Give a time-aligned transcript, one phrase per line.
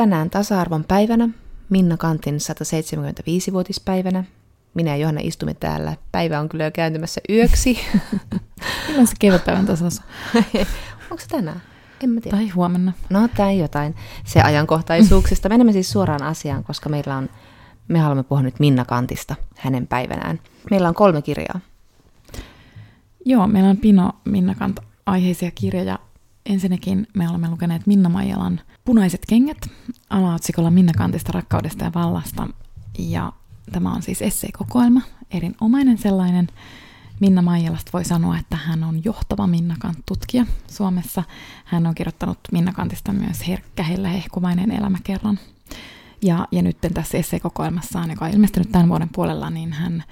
[0.00, 1.28] Tänään tasa-arvon päivänä,
[1.68, 4.24] Minna Kantin 175-vuotispäivänä.
[4.74, 5.96] Minä ja Johanna istumme täällä.
[6.12, 7.78] Päivä on kyllä jo kääntymässä yöksi.
[8.88, 10.02] Milloin se kevätpäivän tasossa?
[11.10, 11.62] Onko se tänään?
[12.02, 12.36] En mä tiedä.
[12.36, 12.92] Tai huomenna.
[13.10, 13.94] No, tai jotain.
[14.24, 15.48] Se ajankohtaisuuksista.
[15.52, 17.28] Menemme siis suoraan asiaan, koska meillä on,
[17.88, 20.40] me haluamme puhua nyt Minna Kantista hänen päivänään.
[20.70, 21.60] Meillä on kolme kirjaa.
[23.24, 25.98] Joo, meillä on Pino Minna Kant aiheisia kirjoja.
[26.50, 29.70] Ensinnäkin me olemme lukeneet Minna Maijalan Punaiset kengät
[30.10, 32.48] alaotsikolla Minna Kantista rakkaudesta ja vallasta.
[32.98, 33.32] Ja
[33.72, 35.00] tämä on siis esseekokoelma,
[35.30, 36.46] erinomainen sellainen.
[37.20, 41.22] Minna Maijalasta voi sanoa, että hän on johtava Minna Kant-tutkija Suomessa.
[41.64, 45.38] Hän on kirjoittanut Minna Kantista myös herkkä, hellä, hehkuvainen elämäkerran.
[46.22, 50.04] Ja, ja nyt tässä esseekokoelmassaan, joka on ilmestynyt tämän vuoden puolella, niin hän,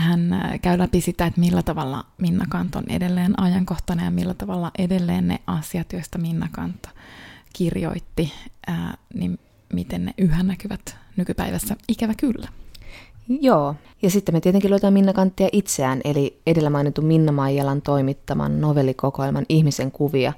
[0.00, 4.70] hän käy läpi sitä, että millä tavalla Minna Kant on edelleen ajankohtainen ja millä tavalla
[4.78, 6.88] edelleen ne asiat, joista Minna Kant
[7.52, 8.32] kirjoitti,
[8.66, 9.38] ää, niin
[9.72, 11.76] miten ne yhä näkyvät nykypäivässä.
[11.88, 12.48] Ikävä kyllä.
[13.28, 18.60] Joo, ja sitten me tietenkin luetaan Minna Kanttia itseään, eli edellä mainitun Minna Maijalan toimittaman
[18.60, 20.32] novellikokoelman Ihmisen kuvia.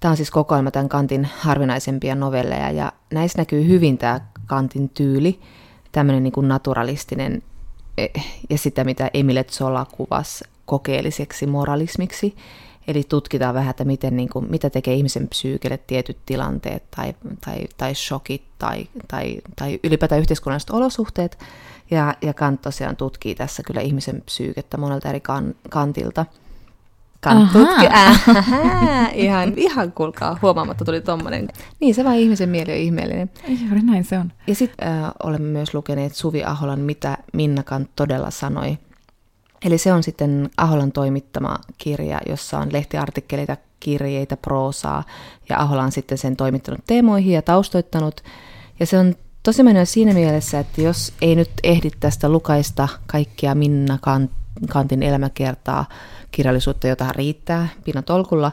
[0.00, 5.40] Tämä on siis kokoelma tämän Kantin harvinaisempia novelleja, ja näissä näkyy hyvin tämä Kantin tyyli,
[5.92, 7.42] tämmöinen niin kuin naturalistinen,
[8.50, 12.36] ja sitä mitä Emile Zola kuvasi kokeelliseksi moralismiksi.
[12.88, 17.66] Eli tutkitaan vähän, että miten, niin kuin, mitä tekee ihmisen psyykelle tietyt tilanteet tai, tai,
[17.76, 21.38] tai shokit tai, tai, tai ylipäätään yhteiskunnalliset olosuhteet.
[21.90, 26.26] Ja, ja Kant tosiaan tutkii tässä kyllä ihmisen psyykettä monelta eri kan, kantilta.
[27.26, 27.86] Kant tutki,
[29.24, 31.48] ihan, ihan kuulkaa, huomaamatta tuli tommonen.
[31.80, 33.30] Niin se vaan ihmisen mieli on ihmeellinen.
[33.64, 34.32] Juuri näin se on.
[34.46, 38.78] Ja sitten äh, olemme myös lukeneet Suvi Aholan, mitä Minna Kant todella sanoi.
[39.64, 45.04] Eli se on sitten Aholan toimittama kirja, jossa on lehtiartikkeleita, kirjeitä, proosaa,
[45.48, 48.20] ja Ahola on sitten sen toimittanut teemoihin ja taustoittanut.
[48.80, 53.54] Ja se on tosi mennyt siinä mielessä, että jos ei nyt ehdi tästä lukaista kaikkia
[53.54, 53.98] Minna
[54.68, 55.84] Kantin elämäkertaa,
[56.30, 58.52] kirjallisuutta, jota riittää pinatolkulla.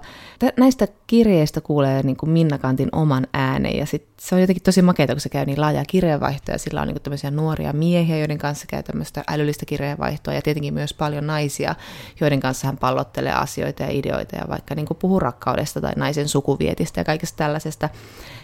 [0.57, 4.81] Näistä kirjeistä kuulee niin kuin Minna Kantin oman äänen ja sit se on jotenkin tosi
[4.81, 8.37] makeata, kun se käy niin laajaa kirjeenvaihtoa ja sillä on niin tämmöisiä nuoria miehiä, joiden
[8.37, 11.75] kanssa käy tämmöistä älyllistä kirjeenvaihtoa ja tietenkin myös paljon naisia,
[12.19, 16.27] joiden kanssa hän pallottelee asioita ja ideoita ja vaikka niin kuin puhuu rakkaudesta tai naisen
[16.27, 17.89] sukuvietistä ja kaikesta tällaisesta.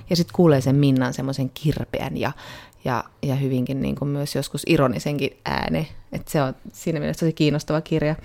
[0.09, 2.31] Ja sitten kuulee sen Minnan semmoisen kirpeän ja
[2.85, 5.87] ja, ja hyvinkin niin kuin myös joskus ironisenkin ääne.
[6.11, 8.15] että se on siinä mielessä tosi kiinnostava kirja.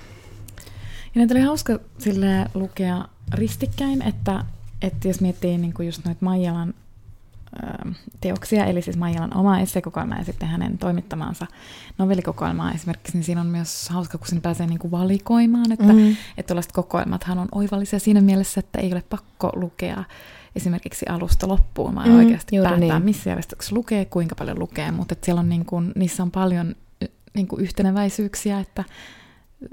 [1.15, 4.45] Ja näitä oli hauska sille lukea ristikkäin, että,
[4.83, 6.75] että jos miettii niin kuin just noita Maijalan
[8.21, 11.47] teoksia, eli siis Maijalan oma esseekokoelma ja sitten hänen toimittamaansa
[11.99, 16.11] novellikokoelmaa esimerkiksi, niin siinä on myös hauska, kun sen pääsee niin kuin valikoimaan, että, mm.
[16.11, 20.05] että tällaiset kokoelmathan on oivallisia siinä mielessä, että ei ole pakko lukea
[20.57, 23.05] esimerkiksi alusta loppuun, vaan mm, oikeasti päättää, niin.
[23.05, 26.75] missä järjestyksessä lukee, kuinka paljon lukee, mutta että siellä on niin kuin, niissä on paljon
[27.35, 28.85] niin kuin yhteneväisyyksiä, että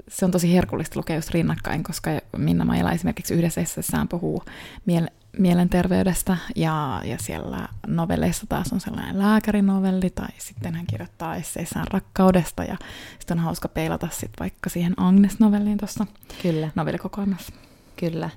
[0.08, 4.42] se on tosi herkullista lukea just rinnakkain, koska Minna Maila esimerkiksi yhdessä essessään puhuu
[4.86, 11.86] miele- mielenterveydestä ja, ja siellä novelleissa taas on sellainen lääkärinovelli tai sitten hän kirjoittaa esseissään
[11.90, 12.76] rakkaudesta ja
[13.18, 16.06] sitten on hauska peilata sitten vaikka siihen Agnes-novelliin tuossa
[16.42, 16.70] Kyllä.
[16.74, 17.52] novellikokoelmassa.
[17.96, 18.30] Kyllä.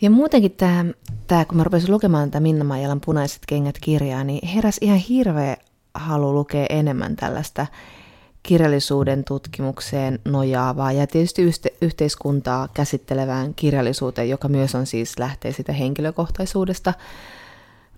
[0.00, 0.84] Ja muutenkin tämä,
[1.26, 5.56] tämä kun mä rupesin lukemaan tätä Minna Maijalan Punaiset kengät kirjaa, niin heräs ihan hirveä
[5.94, 7.66] halu lukea enemmän tällaista
[8.42, 11.42] kirjallisuuden tutkimukseen nojaavaa ja tietysti
[11.82, 16.94] yhteiskuntaa käsittelevään kirjallisuuteen, joka myös on siis lähtee sitä henkilökohtaisuudesta.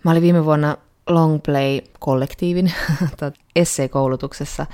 [0.04, 0.76] Mä olin viime vuonna
[1.08, 2.72] Longplay-kollektiivin
[3.56, 4.66] esseekoulutuksessa,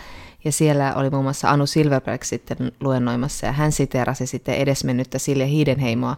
[0.45, 5.47] ja siellä oli muun muassa Anu Silverberg sitten luennoimassa, ja hän siterasi sitten edesmennyttä Silja
[5.47, 6.17] Hiidenheimoa,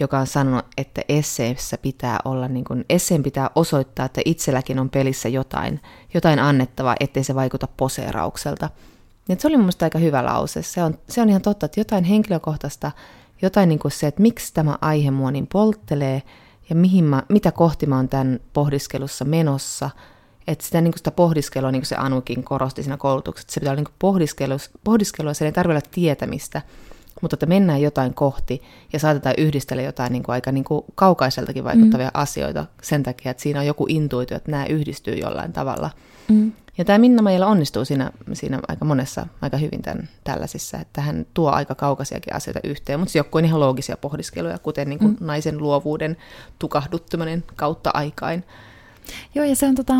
[0.00, 4.90] joka on sanonut, että esseessä pitää olla, niin kuin, esseen pitää osoittaa, että itselläkin on
[4.90, 5.80] pelissä jotain,
[6.14, 8.70] jotain annettavaa, ettei se vaikuta poseeraukselta.
[9.28, 10.62] Ja se oli mun aika hyvä lause.
[10.62, 12.92] Se on, se on ihan totta, että jotain henkilökohtaista,
[13.42, 16.22] jotain niin kuin se, että miksi tämä aihe mua niin polttelee
[16.70, 19.90] ja mihin mä, mitä kohti mä oon tämän pohdiskelussa menossa.
[20.46, 23.72] Että sitä, niin sitä pohdiskelua, niin kuin se Anukin korosti siinä koulutuksessa, että se pitää
[23.72, 26.62] olla niin pohdiskelua, pohdiskelua, se ei tarvitse olla tietämistä,
[27.24, 28.62] mutta että mennään jotain kohti
[28.92, 32.20] ja saatetaan yhdistellä jotain niin kuin aika niin kuin kaukaiseltakin vaikuttavia mm.
[32.20, 35.90] asioita sen takia, että siinä on joku intuitio, että nämä yhdistyy jollain tavalla.
[36.28, 36.52] Mm.
[36.78, 41.26] Ja tämä Minna Maijala onnistuu siinä, siinä aika monessa aika hyvin tämän, tällaisissa, että hän
[41.34, 45.16] tuo aika kaukaisiakin asioita yhteen, mutta se joku on ihan loogisia pohdiskeluja, kuten niin kuin
[45.20, 45.26] mm.
[45.26, 46.16] naisen luovuuden
[46.58, 48.44] tukahduttaminen kautta aikain.
[49.34, 49.94] Joo, ja se on tota,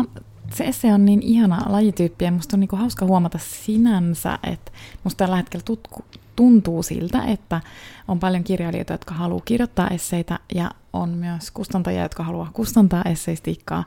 [0.53, 4.71] se esse on niin ihana lajityyppi ja musta on niinku hauska huomata sinänsä, että
[5.03, 6.05] musta tällä hetkellä tutku,
[6.35, 7.61] tuntuu siltä, että
[8.07, 13.83] on paljon kirjailijoita, jotka haluaa kirjoittaa esseitä ja on myös kustantajia, jotka haluaa kustantaa esseistiikkaa.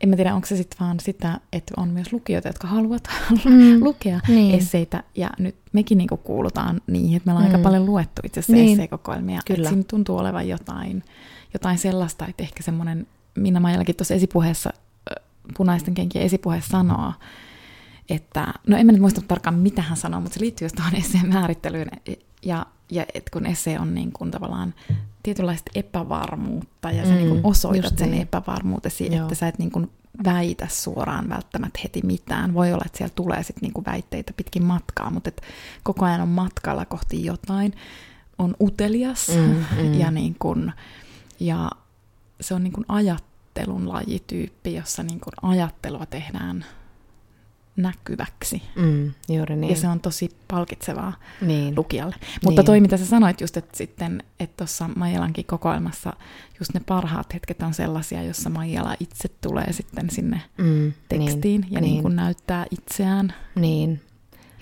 [0.00, 3.08] En mä tiedä, onko se sitten vaan sitä, että on myös lukijoita, jotka haluavat
[3.44, 3.84] mm.
[3.84, 4.54] lukea niin.
[4.54, 5.02] esseitä.
[5.14, 7.54] Ja nyt mekin niinku kuulutaan niihin, että me ollaan mm.
[7.54, 8.72] aika paljon luettu itse asiassa niin.
[8.72, 9.40] esseekokoelmia.
[9.46, 9.68] Kyllä.
[9.68, 11.02] Siinä tuntuu olevan jotain,
[11.54, 14.70] jotain sellaista, että ehkä semmoinen, Minna Maijallakin tuossa esipuheessa,
[15.56, 17.12] punaisten kenkien esipuheessa sanoo,
[18.08, 20.96] että, no en mä nyt muista tarkkaan mitä hän sanoo, mutta se liittyy just tuohon
[20.96, 21.90] esseen määrittelyyn,
[22.42, 24.74] ja, ja että kun esse on niin kuin tavallaan
[25.22, 28.22] tietynlaista epävarmuutta, ja sä mm, niin kuin osoitat sen niin.
[28.22, 29.22] epävarmuutesi, Joo.
[29.22, 29.90] että sä et niin kuin
[30.24, 32.54] väitä suoraan välttämättä heti mitään.
[32.54, 35.42] Voi olla, että siellä tulee sitten niin kuin väitteitä pitkin matkaa, mutta et
[35.82, 37.74] koko ajan on matkalla kohti jotain,
[38.38, 39.94] on utelias, mm, mm.
[39.94, 40.72] ja, niin kuin,
[41.40, 41.70] ja
[42.40, 46.64] se on niin kuin ajattelun lajityyppi, jossa niin kuin ajattelua tehdään
[47.76, 48.62] näkyväksi.
[48.76, 49.70] Mm, juuri niin.
[49.70, 51.76] Ja se on tosi palkitsevaa niin.
[51.76, 52.14] lukijalle.
[52.44, 52.66] Mutta niin.
[52.66, 56.12] toi, mitä sä sanoit just, että sitten, että tuossa Maijalankin kokoelmassa
[56.60, 61.72] just ne parhaat hetket on sellaisia, jossa Maijala itse tulee sitten sinne mm, tekstiin niin,
[61.72, 61.92] ja niin.
[61.92, 63.34] Niin kuin näyttää itseään.
[63.54, 64.00] Niin.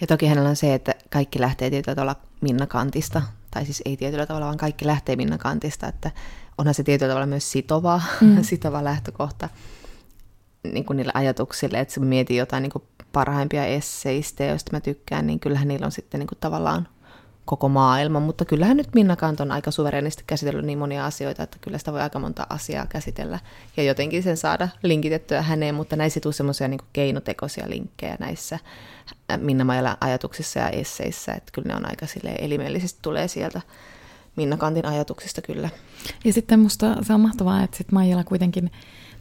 [0.01, 3.97] Ja toki hänellä on se, että kaikki lähtee tietyllä tavalla Minna Kantista, tai siis ei
[3.97, 6.11] tietyllä tavalla, vaan kaikki lähtee Minna Kantista, että
[6.59, 8.43] onhan se tietyllä tavalla myös sitova, mm.
[8.51, 9.49] sitova lähtökohta
[10.65, 15.27] niin kuin niille ajatuksille, että se mietin jotain niin kuin parhaimpia esseistä, joista mä tykkään,
[15.27, 16.89] niin kyllähän niillä on sitten niin kuin tavallaan
[17.45, 21.57] koko maailma, mutta kyllähän nyt Minna Kant on aika suverenisti käsitellyt niin monia asioita, että
[21.61, 23.39] kyllä sitä voi aika monta asiaa käsitellä
[23.77, 28.59] ja jotenkin sen saada linkitettyä häneen, mutta näissä tuu semmoisia niin keinotekoisia linkkejä näissä
[29.37, 32.07] Minna Maijalan ajatuksissa ja esseissä, että kyllä ne on aika
[32.39, 33.61] elimellisesti tulee sieltä
[34.37, 35.69] Minna Kantin ajatuksista kyllä.
[36.25, 38.71] Ja sitten musta se on mahtavaa, että sitten Maijala kuitenkin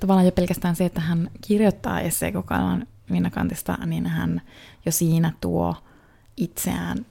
[0.02, 4.42] tavallaan jo pelkästään se, että hän kirjoittaa esseekokoelman Minna Kantista, niin hän
[4.86, 5.76] jo siinä tuo
[6.38, 7.06] itseään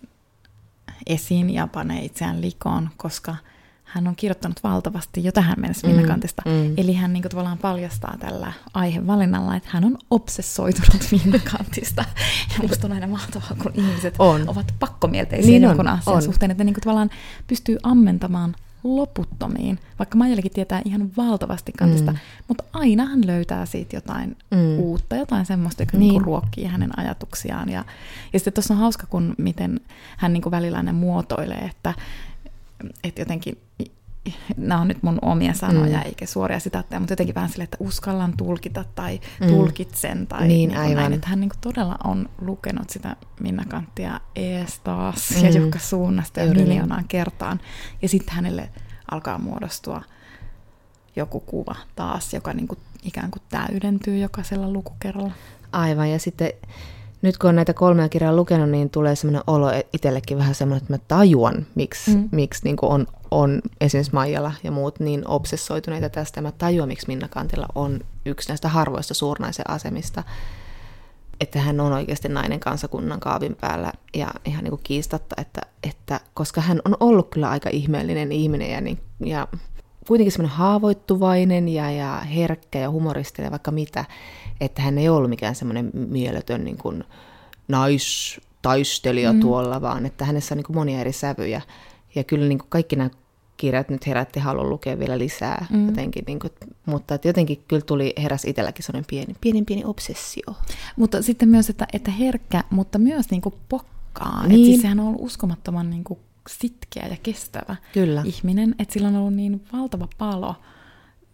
[1.06, 3.36] esiin ja panee itseään likoon, koska
[3.84, 6.42] hän on kirjoittanut valtavasti jo tähän mennessä Minna mm, Kantista.
[6.46, 6.74] Mm.
[6.76, 12.04] Eli hän niin kuin, tavallaan paljastaa tällä aihevalinnalla, että hän on obsessoitunut Minna Kantista.
[12.52, 14.48] Ja musta on aina mahtavaa, kun ihmiset on.
[14.48, 17.10] ovat pakkomielteisiä niin jonkun asian suhteen, että niin kuin, tavallaan
[17.46, 22.18] pystyy ammentamaan loputtomiin, vaikka Maijallakin tietää ihan valtavasti kantista, mm.
[22.48, 24.78] mutta aina hän löytää siitä jotain mm.
[24.78, 26.08] uutta, jotain semmoista, joka niin.
[26.08, 27.68] niinku ruokkii hänen ajatuksiaan.
[27.68, 27.84] Ja,
[28.32, 29.80] ja sitten tuossa on hauska, kun miten
[30.16, 31.94] hän niinku välillä ne muotoilee, että,
[33.04, 33.58] että jotenkin
[34.56, 36.04] nämä on nyt mun omia sanoja mm.
[36.04, 39.46] eikä suoria sitaatteja, mutta jotenkin vähän sille, että uskallan tulkita tai mm.
[39.46, 40.96] tulkitsen tai niin, niin aivan.
[40.96, 41.12] näin.
[41.12, 45.44] Että hän niin todella on lukenut sitä Minna Kanttia ees taas mm.
[45.44, 47.60] ja joka suunnasta ja miljoonaan kertaan.
[48.02, 48.70] Ja sitten hänelle
[49.10, 50.02] alkaa muodostua
[51.16, 55.32] joku kuva taas, joka niin kuin ikään kuin täydentyy jokaisella lukukerralla.
[55.72, 56.52] Aivan, ja sitten
[57.22, 60.92] nyt kun on näitä kolmea kirjaa lukenut, niin tulee sellainen olo itsellekin vähän semmoinen, että
[60.94, 62.28] mä tajuan, miksi, mm.
[62.32, 66.40] miksi niin on, on esimerkiksi Maijala ja muut niin obsessoituneita tästä.
[66.40, 70.22] Mä tajuan, miksi Minna Kantilla on yksi näistä harvoista suurnaisen asemista,
[71.40, 76.20] että hän on oikeasti nainen kansakunnan kaavin päällä ja ihan niin kuin kiistatta, että, että
[76.34, 79.48] koska hän on ollut kyllä aika ihmeellinen ihminen ja, niin, ja
[80.06, 84.04] kuitenkin semmoinen haavoittuvainen ja, ja herkkä ja humoristinen vaikka mitä,
[84.60, 87.04] että hän ei ollut mikään semmoinen mieletön niin kuin
[87.68, 89.40] naistaistelija mm.
[89.40, 91.60] tuolla, vaan että hänessä on niin kuin monia eri sävyjä.
[92.14, 93.10] Ja kyllä niin kuin kaikki nämä
[93.60, 95.86] kirjat nyt herätti halun lukea vielä lisää mm.
[95.86, 96.52] jotenkin, niin kuin,
[96.86, 100.54] mutta että jotenkin kyllä tuli, heräs itselläkin sellainen pieni, pieni, pieni obsessio.
[100.96, 104.46] Mutta sitten myös, että, että herkkä, mutta myös niin kuin pokkaa.
[104.46, 104.54] Niin.
[104.54, 108.22] Että siis sehän on ollut uskomattoman niin kuin sitkeä ja kestävä Kyllä.
[108.24, 110.54] ihminen, että sillä on ollut niin valtava palo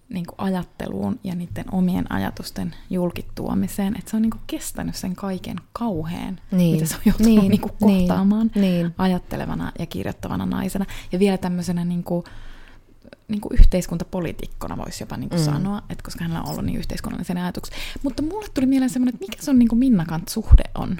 [0.08, 5.16] niin kuin ajatteluun ja niiden omien ajatusten julkituomiseen, että se on niin kuin kestänyt sen
[5.16, 6.74] kaiken kauheen, niin.
[6.74, 7.50] mitä se on joutunut niin.
[7.50, 8.94] Niin kuin kohtaamaan niin.
[8.98, 10.86] ajattelevana ja kirjoittavana naisena.
[11.12, 12.24] Ja vielä tämmöisenä niin kuin,
[13.28, 15.44] niin kuin yhteiskuntapoliitikkona voisi jopa niin kuin mm.
[15.44, 17.78] sanoa, että koska hänellä on ollut niin yhteiskunnallisen ajatuksen.
[18.02, 20.96] Mutta mulle tuli mieleen semmoinen, että mikä sun niin kuin Minnakant suhde on?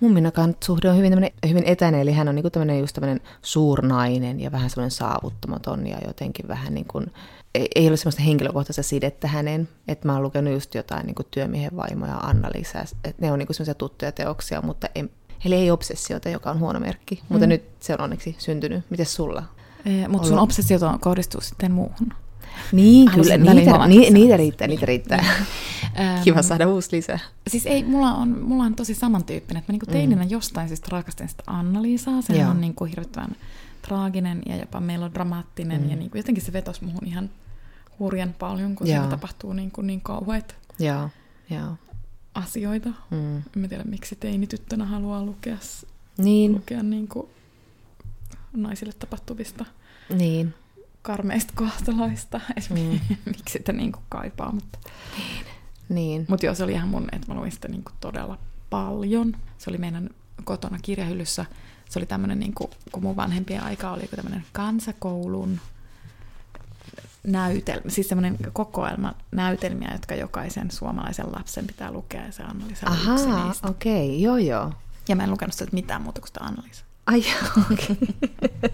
[0.00, 3.20] Mun Minnakant suhde on hyvin, hyvin etäinen, eli hän on niin kuin tämmöinen just tämmöinen
[3.42, 7.06] suurnainen ja vähän semmoinen saavuttamaton ja jotenkin vähän niin kuin,
[7.54, 12.16] ei ole semmoista henkilökohtaista sidettä hänen, että mä oon lukenut just jotain niin työmiehen vaimoja
[12.16, 15.10] Anna-Liisa, että ne on niin semmoisia tuttuja teoksia, mutta en,
[15.44, 17.26] Eli ei obsessiota, joka on huono merkki, mm.
[17.28, 18.84] mutta nyt se on onneksi syntynyt.
[18.90, 19.42] Miten sulla?
[19.84, 22.12] E, mutta sun obsessiot kohdistuu sitten muuhun.
[22.72, 25.24] Niin, Halusin kyllä, niitä, ni, niitä riittää, niitä riittää.
[26.24, 27.18] Kiva saada uusi lisää.
[27.48, 30.30] Siis ei, mulla on, mulla on tosi samantyyppinen, että mä niinku teininä mm.
[30.30, 32.22] jostain siis rakastin sitä Anna-Liisaa.
[32.22, 33.36] Se on niinku hirvittävän
[33.82, 35.90] traaginen ja jopa melodramaattinen mm.
[35.90, 37.30] ja niinku jotenkin se vetosi muhun ihan
[37.98, 41.08] hurjan paljon, kun siellä tapahtuu niinku niin kauheat ja,
[41.50, 41.76] ja.
[42.34, 42.88] asioita.
[43.10, 43.36] Mm.
[43.36, 45.56] En tiedä, miksi teinityttönä haluaa lukea,
[46.18, 46.52] niin.
[46.52, 47.30] lukea niinku
[48.52, 49.64] naisille tapahtuvista
[50.14, 50.54] niin
[51.02, 53.00] karmeista kohtaloista, mm.
[53.36, 54.52] miksi sitä niin kuin kaipaa.
[54.52, 54.78] Mutta
[55.16, 55.46] niin.
[55.88, 56.26] niin.
[56.28, 58.38] Mut joo, se oli ihan mun, että mä luin sitä niin kuin todella
[58.70, 59.36] paljon.
[59.58, 60.10] Se oli meidän
[60.44, 61.46] kotona kirjahyllyssä.
[61.90, 65.60] Se oli tämmöinen, niin kuin, kun mun vanhempien aika oli tämmöinen kansakoulun
[67.22, 72.42] näytelmä, siis semmoinen kokoelma näytelmiä, jotka jokaisen suomalaisen lapsen pitää lukea, ja se
[72.86, 73.68] Ahaa, yksi niistä.
[73.68, 74.72] okei, okay, joo joo.
[75.08, 76.84] Ja mä en lukenut sitä mitään muuta kuin sitä Anna-Liisa.
[77.06, 77.24] Ai
[77.72, 77.96] okei.
[78.02, 78.70] Okay.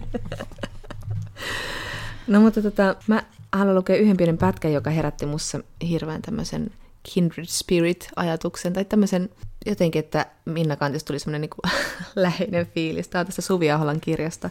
[2.27, 5.59] no mutta tota, mä haluan lukea yhden pienen pätkän, joka herätti mussa
[5.89, 6.71] hirveän tämmöisen
[7.13, 9.29] kindred spirit-ajatuksen, tai tämmöisen
[9.65, 11.73] jotenkin, että Minna Kantista tuli semmoinen niin
[12.15, 13.07] läheinen fiilis.
[13.07, 14.49] Tämä on tästä Suvi Aholan kirjasta,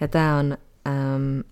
[0.00, 1.44] ja tämä on äm,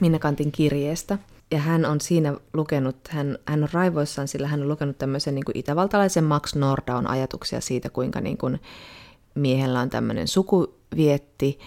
[0.00, 1.18] Minna Kantin kirjeestä.
[1.50, 5.44] Ja hän on siinä lukenut, hän, hän on raivoissaan, sillä hän on lukenut tämmöisen niin
[5.44, 8.60] kuin itävaltalaisen Max Nordaun ajatuksia siitä, kuinka niin kuin
[9.34, 11.58] miehellä on tämmöinen sukuvietti,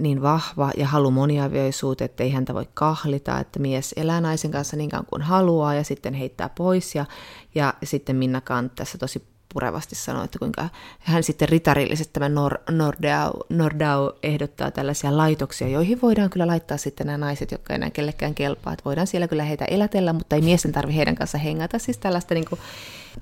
[0.00, 4.76] niin vahva ja halu moniavioisuuteen, että ei häntä voi kahlita, että mies elää naisen kanssa
[4.76, 6.94] niin kauan kuin haluaa ja sitten heittää pois.
[6.94, 7.06] Ja,
[7.54, 12.72] ja sitten Minna Kant tässä tosi purevasti sanoi, että kuinka hän sitten ritarillisesti tämä Nor-
[12.72, 18.34] Nordau, Nordau ehdottaa tällaisia laitoksia, joihin voidaan kyllä laittaa sitten nämä naiset, jotka enää kellekään
[18.34, 18.72] kelpaa.
[18.72, 21.78] Että voidaan siellä kyllä heitä elätellä, mutta ei miesten tarvi heidän kanssa hengata.
[21.78, 22.60] Siis tällaista niin kuin,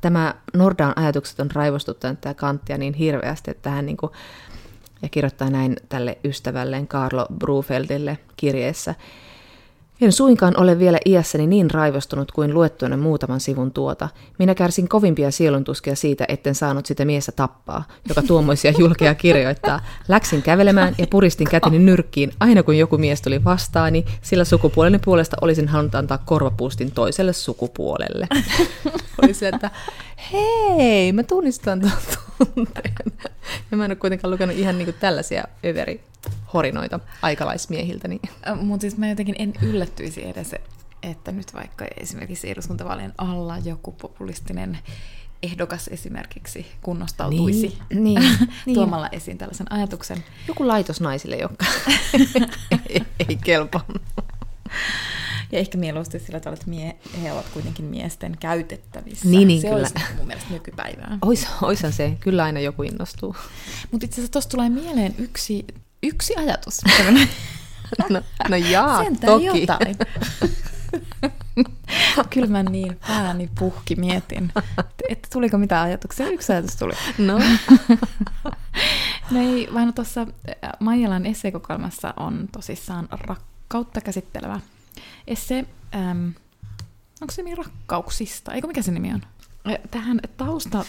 [0.01, 4.13] tämä Nordaun ajatukset on raivostuttanut tämä Kanttia niin hirveästi, että hän niin kuin,
[5.03, 8.95] ja kirjoittaa näin tälle ystävälleen Carlo Brufeldille kirjeessä.
[10.01, 14.09] En suinkaan ole vielä iässäni niin raivostunut kuin luettuinen muutaman sivun tuota.
[14.39, 19.81] Minä kärsin kovimpia sieluntuskia siitä, etten saanut sitä miestä tappaa, joka tuommoisia julkeja kirjoittaa.
[20.09, 25.37] Läksin kävelemään ja puristin käteni nyrkkiin aina kun joku mies tuli vastaani, sillä sukupuoleni puolesta
[25.41, 28.29] olisin halunnut antaa korvapuustin toiselle sukupuolelle.
[29.23, 29.71] Oli se, että
[30.33, 31.93] hei, mä tunnistan tuon
[32.39, 32.95] tunteen.
[33.71, 36.05] Ja mä en ole kuitenkaan lukenut ihan niin kuin tällaisia överi
[36.55, 38.09] horinoita aikalaismiehiltä.
[38.09, 38.21] Niin.
[38.61, 40.55] Mutta siis mä jotenkin en yllättyisi edes,
[41.03, 44.79] että nyt vaikka esimerkiksi eduskuntavaalien alla joku populistinen
[45.43, 48.23] ehdokas esimerkiksi kunnostautuisi niin, niin,
[48.67, 48.75] niin.
[48.75, 50.25] tuomalla esiin tällaisen ajatuksen.
[50.49, 51.65] Joku laitos naisille, joka
[52.89, 53.85] ei, ei kelpaa.
[55.53, 59.29] Ja ehkä mieluusti sillä tavalla, että mie, he ovat kuitenkin miesten käytettävissä.
[59.29, 59.81] Niin, niin se kyllä.
[59.81, 61.19] olisi mun mielestä nykypäivää.
[61.23, 62.17] Ois, oishan se.
[62.21, 63.37] Kyllä aina joku innostuu.
[63.91, 65.67] Mutta itse asiassa tuossa tulee mieleen yksi,
[66.03, 66.81] yksi ajatus.
[68.11, 69.61] no, no jaa, Sentään toki.
[69.61, 69.97] jotain.
[72.31, 74.53] Kyllä mä niin pääni puhki mietin,
[75.09, 76.29] että tuliko mitään ajatuksia.
[76.29, 76.93] Yksi ajatus tuli.
[77.19, 77.39] No.
[79.31, 80.27] no ei, vaan tuossa
[80.81, 84.61] Maijalan esseekokoelmassa on tosissaan rakkautta käsittelevä
[85.27, 85.65] esse,
[85.95, 86.35] äm,
[87.21, 89.23] onko se nimi rakkauksista, eikö mikä se nimi on?
[89.91, 90.85] Tähän tausta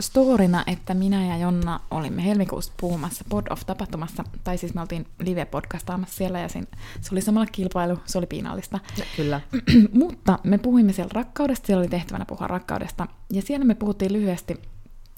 [0.00, 6.16] storina, että minä ja Jonna olimme helmikuussa puhumassa Pod of-tapahtumassa, tai siis me oltiin live-podcastaamassa
[6.16, 6.66] siellä, ja siinä,
[7.00, 8.80] se oli samalla kilpailu, se oli piinallista.
[8.98, 9.40] Ja, kyllä.
[9.92, 14.60] Mutta me puhuimme siellä rakkaudesta, siellä oli tehtävänä puhua rakkaudesta, ja siellä me puhuttiin lyhyesti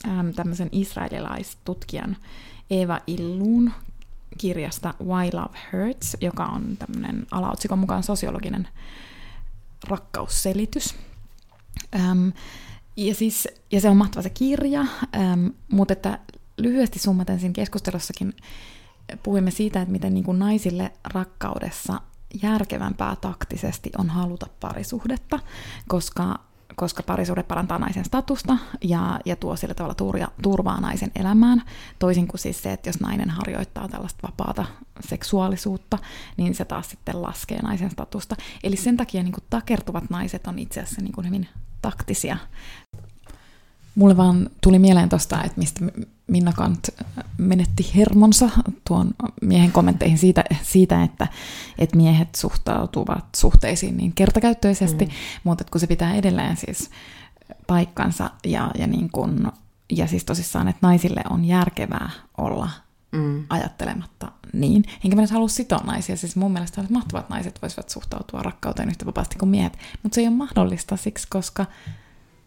[0.08, 2.16] äm, tämmöisen israelilaistutkijan
[2.70, 3.72] Eva Illuun
[4.38, 8.68] kirjasta Why Love Hurts, joka on tämmöinen alaotsikon mukaan sosiologinen
[9.88, 10.94] rakkausselitys.
[11.94, 12.28] Ähm,
[12.96, 14.80] ja, siis, ja se on mahtava se kirja,
[15.16, 16.18] ähm, mutta että
[16.58, 18.34] lyhyesti summaten siinä keskustelussakin
[19.22, 22.00] puhuimme siitä, että miten niin kuin naisille rakkaudessa
[22.42, 25.38] järkevämpää taktisesti on haluta parisuhdetta,
[25.88, 26.40] koska
[26.76, 31.62] koska parisuhde parantaa naisen statusta ja, ja tuo sillä tavalla turja, turvaa naisen elämään,
[31.98, 34.64] toisin kuin siis se, että jos nainen harjoittaa tällaista vapaata
[35.08, 35.98] seksuaalisuutta,
[36.36, 38.36] niin se taas sitten laskee naisen statusta.
[38.64, 41.48] Eli sen takia niin kuin takertuvat naiset on itse asiassa niin kuin hyvin
[41.82, 42.36] taktisia
[43.94, 45.84] Mulle vaan tuli mieleen tuosta, että mistä
[46.26, 46.88] Minna Kant
[47.38, 48.50] menetti hermonsa
[48.88, 49.10] tuon
[49.42, 51.26] miehen kommentteihin siitä, siitä että,
[51.78, 55.12] että miehet suhtautuvat suhteisiin niin kertakäyttöisesti, mm.
[55.44, 56.90] mutta kun se pitää edelleen siis
[57.66, 59.52] paikkansa ja, ja, niin kun,
[59.92, 62.70] ja siis tosissaan, että naisille on järkevää olla
[63.12, 63.44] mm.
[63.48, 64.84] ajattelematta niin.
[65.04, 69.06] Enkä mä nyt halua sitoa naisia, siis mun mielestä että naiset voisivat suhtautua rakkauteen yhtä
[69.06, 71.66] vapaasti kuin miehet, mutta se ei ole mahdollista siksi, koska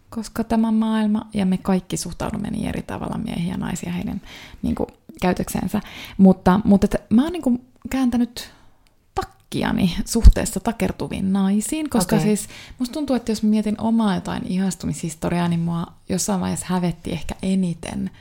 [0.09, 4.21] koska tämä maailma ja me kaikki suhtaudumme niin eri tavalla miehiä ja naisia heidän
[4.61, 4.87] niin kuin,
[5.21, 5.81] käytöksensä.
[6.17, 8.51] Mutta, mutta että mä oon niin kuin, kääntänyt
[9.15, 12.27] takkiani suhteessa takertuviin naisiin, koska okay.
[12.27, 12.47] siis
[12.79, 18.11] musta tuntuu, että jos mietin omaa jotain ihastumishistoriaa, niin mua jossain vaiheessa hävetti ehkä eniten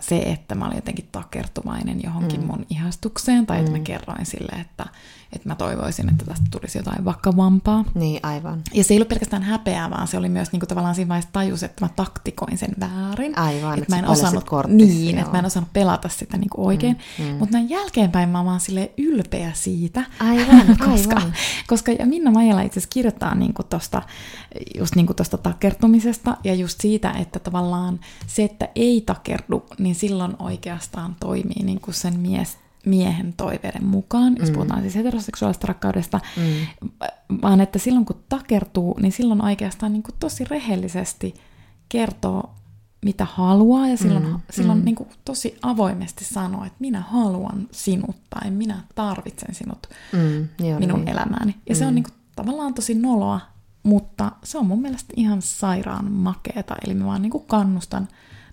[0.00, 2.46] se, että mä olin jotenkin takertuvainen johonkin mm.
[2.46, 3.60] mun ihastukseen, tai mm.
[3.60, 3.84] että mä mm.
[3.84, 4.86] kerroin sille, että,
[5.34, 7.84] että mä toivoisin, että tästä tulisi jotain vakavampaa.
[7.94, 8.62] Niin, aivan.
[8.74, 11.32] Ja se ei ollut pelkästään häpeää, vaan se oli myös niin kuin, tavallaan siinä vaiheessa
[11.32, 13.38] tajus, että mä taktikoin sen väärin.
[13.38, 16.66] Aivan, että mä en osannut, korttis, niin, että mä en osannut pelata sitä niin kuin
[16.66, 16.98] oikein.
[17.18, 17.34] Mm, mm.
[17.34, 18.60] Mutta näin jälkeenpäin mä oon vaan
[18.98, 20.04] ylpeä siitä.
[20.20, 21.34] Aivan, koska, aivan.
[21.66, 24.02] koska ja Minna Maijala itse asiassa kirjoittaa niin kuin tosta,
[24.78, 29.94] just niin kuin tosta takertumisesta ja just siitä, että tavallaan se, että ei takerdu, niin
[29.94, 34.54] silloin oikeastaan toimii niin kuin sen mies miehen toiveiden mukaan, jos mm.
[34.54, 36.88] puhutaan siis heteroseksuaalista rakkaudesta, mm.
[37.42, 41.34] vaan että silloin kun takertuu, niin silloin oikeastaan niin kuin tosi rehellisesti
[41.88, 42.54] kertoo,
[43.04, 44.40] mitä haluaa, ja silloin, mm.
[44.50, 44.84] silloin mm.
[44.84, 50.48] Niin kuin tosi avoimesti sanoo, että minä haluan sinut, tai minä tarvitsen sinut mm.
[50.66, 51.08] Joo, minun niin.
[51.08, 51.54] elämääni.
[51.68, 51.78] Ja mm.
[51.78, 51.94] se on mm.
[51.94, 53.40] niin kuin, tavallaan tosi noloa,
[53.82, 58.08] mutta se on mun mielestä ihan sairaan makeeta, eli mä vaan niin kuin kannustan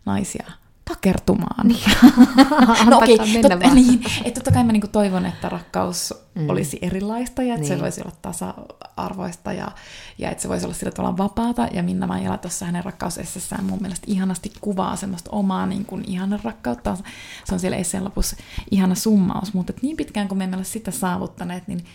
[0.06, 0.52] naisia
[0.94, 1.68] takertumaan.
[1.68, 1.92] Niin.
[2.90, 6.50] no okei, okay, tot, niin, että totta kai mä niinku toivon, että rakkaus mm.
[6.50, 7.78] olisi erilaista ja että niin.
[7.78, 9.72] se voisi olla tasa-arvoista ja,
[10.18, 11.68] ja että se voisi olla sillä tavalla vapaata.
[11.74, 16.40] Ja Minna Maijala tuossa hänen rakkausessessään mun mielestä ihanasti kuvaa semmoista omaa niin kuin ihana
[16.44, 16.98] rakkautta.
[17.46, 18.36] Se on siellä esseen lopussa
[18.72, 21.86] ihana summaus, mutta niin pitkään kun me emme ole sitä saavuttaneet, niin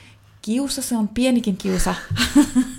[0.46, 1.94] kiusa, se on pienikin kiusa.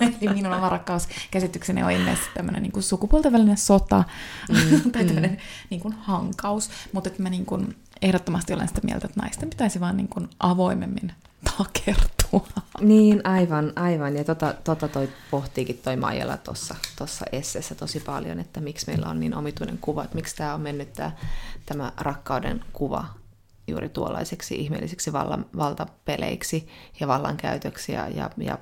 [0.00, 4.04] Eli minun oma rakkauskäsitykseni on ilmeisesti tämmöinen niin sukupuolten välinen sota
[4.48, 5.36] mm, tai tämmöinen mm.
[5.70, 6.70] niin kuin hankaus.
[6.92, 10.28] Mutta että mä niin kuin ehdottomasti olen sitä mieltä, että naisten pitäisi vaan niin kuin
[10.40, 11.12] avoimemmin
[11.56, 12.46] takertua.
[12.80, 14.16] Niin, aivan, aivan.
[14.16, 19.06] Ja tota, tota toi pohtiikin toi Maijala tuossa tossa esseessä tosi paljon, että miksi meillä
[19.06, 21.16] on niin omituinen kuva, että miksi tämä on mennyt tää,
[21.66, 23.04] tämä rakkauden kuva
[23.68, 26.68] juuri tuollaiseksi ihmeellisiksi vallan, valtapeleiksi
[27.00, 27.92] ja vallankäytöksi.
[27.92, 28.58] Ja, ja, ja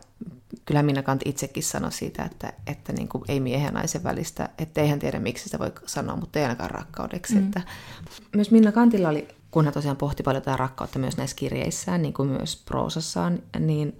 [0.64, 4.48] kyllä minä Kant itsekin sanoi siitä, että, että niin kuin ei miehen ja naisen välistä,
[4.58, 7.34] että eihän tiedä miksi sitä voi sanoa, mutta ei ainakaan rakkaudeksi.
[7.34, 7.44] Mm.
[7.44, 7.62] Että
[8.34, 12.14] myös Minna Kantilla oli, kun hän tosiaan pohti paljon tätä rakkautta myös näissä kirjeissään, niin
[12.14, 13.98] kuin myös proosassaan, niin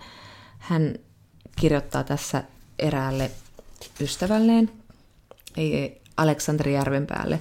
[0.58, 0.94] hän
[1.56, 2.42] kirjoittaa tässä
[2.78, 3.30] eräälle
[4.00, 4.70] ystävälleen,
[6.16, 7.40] Aleksanteri Järvenpäälle,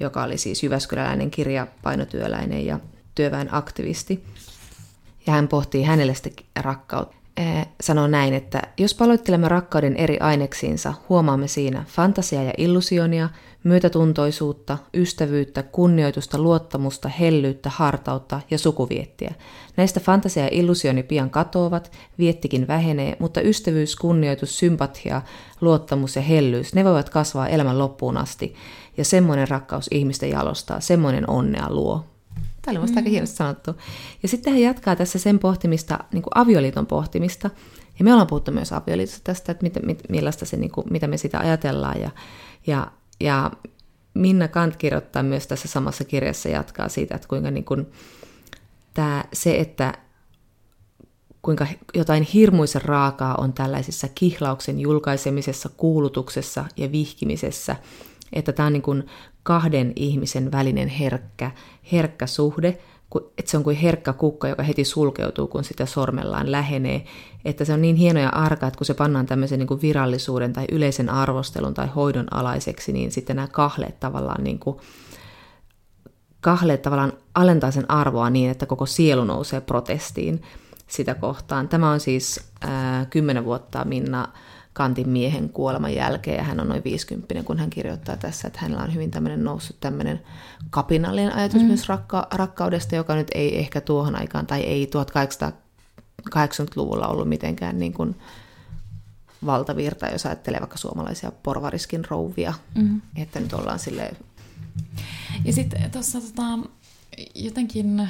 [0.00, 2.80] joka oli siis Jyväskyläläinen kirjapainotyöläinen ja
[3.18, 4.24] työväen aktivisti.
[5.26, 7.16] Ja hän pohtii hänelle sitä rakkautta.
[7.80, 13.28] Sanoo näin, että jos paloittelemme rakkauden eri aineksiinsa, huomaamme siinä fantasiaa ja illusionia,
[13.64, 19.34] myötätuntoisuutta, ystävyyttä, kunnioitusta, luottamusta, hellyyttä, hartautta ja sukuviettiä.
[19.76, 25.22] Näistä fantasia ja illusioni pian katoavat, viettikin vähenee, mutta ystävyys, kunnioitus, sympatia,
[25.60, 28.54] luottamus ja hellyys, ne voivat kasvaa elämän loppuun asti.
[28.96, 32.04] Ja semmoinen rakkaus ihmistä jalostaa, semmoinen onnea luo.
[32.68, 32.98] Tämä oli musta mm.
[32.98, 33.74] aika hienosti sanottu.
[34.22, 37.50] Ja sitten hän jatkaa tässä sen pohtimista, niin kuin avioliiton pohtimista.
[37.98, 41.06] Ja me ollaan puhuttu myös avioliitosta tästä, että mit, mit, millaista se, niin kuin, mitä
[41.06, 42.00] me sitä ajatellaan.
[42.00, 42.10] Ja,
[42.66, 43.50] ja, ja
[44.14, 47.86] Minna Kant kirjoittaa myös tässä samassa kirjassa jatkaa siitä, että kuinka niin kuin,
[48.94, 49.94] tämä, se, että
[51.42, 57.76] kuinka jotain hirmuisen raakaa on tällaisessa kihlauksen julkaisemisessa, kuulutuksessa ja vihkimisessä,
[58.32, 59.06] että tämä on niin kuin
[59.48, 61.50] kahden ihmisen välinen herkkä,
[61.92, 62.78] herkkä suhde,
[63.38, 67.04] että se on kuin herkkä kukka, joka heti sulkeutuu, kun sitä sormellaan lähenee.
[67.44, 70.52] Että se on niin hieno ja arka, että kun se pannaan tämmöisen niin kuin virallisuuden
[70.52, 74.76] tai yleisen arvostelun tai hoidon alaiseksi, niin sitten nämä kahleet tavallaan, niin kuin,
[76.40, 80.42] kahleet tavallaan alentaa sen arvoa niin, että koko sielu nousee protestiin
[80.86, 81.68] sitä kohtaan.
[81.68, 84.28] Tämä on siis äh, kymmenen vuotta Minna
[84.72, 88.82] Kantin miehen kuoleman jälkeen, ja hän on noin 50, kun hän kirjoittaa tässä, että hänellä
[88.82, 90.20] on hyvin tämmöinen noussut tämmöinen
[90.70, 91.66] kapinallinen ajatus mm.
[91.66, 94.90] myös rakka- rakkaudesta, joka nyt ei ehkä tuohon aikaan, tai ei
[95.44, 98.16] 1880-luvulla ollut mitenkään niin kuin
[99.46, 103.00] valtavirta, jos ajattelee vaikka suomalaisia porvariskin rouvia, mm.
[103.16, 104.16] että nyt ollaan silleen...
[105.44, 106.58] Ja sitten tuossa tota,
[107.34, 108.08] jotenkin,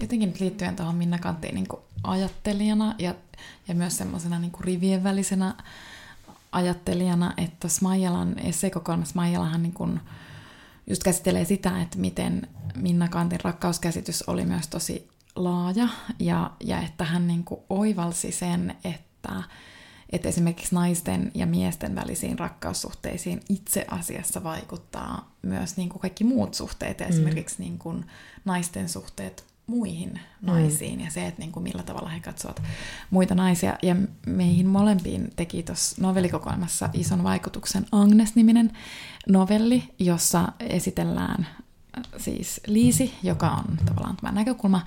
[0.00, 1.66] jotenkin liittyen tuohon Minna Kanttiin niin
[2.02, 3.14] ajattelijana ja,
[3.68, 5.54] ja myös semmoisena niin rivien välisenä
[6.58, 10.00] ajattelijana, että Smaijalan esseekokoelma Smaijalahan niin kuin
[10.86, 17.04] just käsittelee sitä, että miten Minna Kantin rakkauskäsitys oli myös tosi laaja ja, ja että
[17.04, 19.42] hän niin kuin oivalsi sen, että,
[20.10, 26.54] että esimerkiksi naisten ja miesten välisiin rakkaussuhteisiin itse asiassa vaikuttaa myös niin kuin kaikki muut
[26.54, 27.06] suhteet, mm.
[27.06, 28.06] esimerkiksi niin kuin
[28.44, 30.46] naisten suhteet muihin mm.
[30.46, 31.04] naisiin mm.
[31.04, 32.62] ja se, että niin kuin millä tavalla he katsovat
[33.10, 33.78] muita naisia.
[33.82, 38.72] Ja meihin molempiin teki tuossa novellikokoelmassa ison vaikutuksen Agnes-niminen
[39.28, 41.46] novelli, jossa esitellään
[41.98, 44.80] äh, siis Liisi, joka on tavallaan tämä näkökulma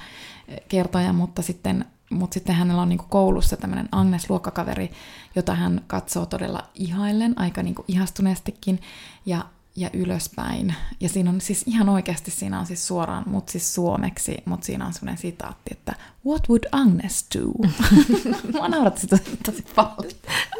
[0.67, 4.91] kertoja, mutta sitten, mutta sitten hänellä on niin koulussa tämmöinen Agnes-luokkakaveri,
[5.35, 8.81] jota hän katsoo todella ihaillen, aika niin ihastuneestikin.
[9.25, 10.75] Ja ja ylöspäin.
[10.99, 14.85] Ja siinä on siis ihan oikeasti, siinä on siis suoraan, mutta siis suomeksi, mutta siinä
[14.85, 17.67] on sellainen sitaatti, että What would Agnes do?
[18.53, 20.11] Mua nauratti sitä tosi paljon.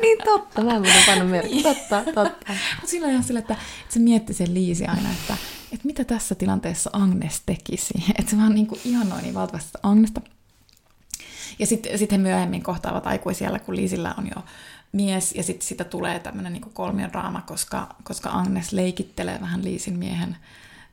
[0.02, 1.64] niin totta, mä en muuten pannut merkki.
[1.64, 2.54] Totta, totta.
[2.76, 5.38] Mutta siinä on ihan sillä, että, että se mietti sen Liisi aina, että,
[5.72, 7.94] että mitä tässä tilanteessa Agnes tekisi.
[8.20, 10.22] Että se vaan niin kuin ihanoi niin valtavasti Agnesta.
[11.60, 14.44] Ja sitten sit he myöhemmin kohtaavat aikuisiellä, kun Liisillä on jo
[14.92, 19.98] mies, ja sitten siitä tulee tämmöinen niin kolmion draama, koska, koska Agnes leikittelee vähän Liisin
[19.98, 20.38] miehen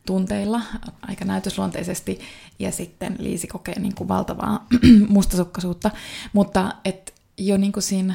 [0.06, 0.62] tunteilla
[1.02, 2.20] aika näytösluonteisesti,
[2.58, 4.66] ja sitten Liisi kokee niin kuin valtavaa
[5.08, 5.90] mustasukkaisuutta.
[6.32, 8.14] Mutta et jo niin kuin siinä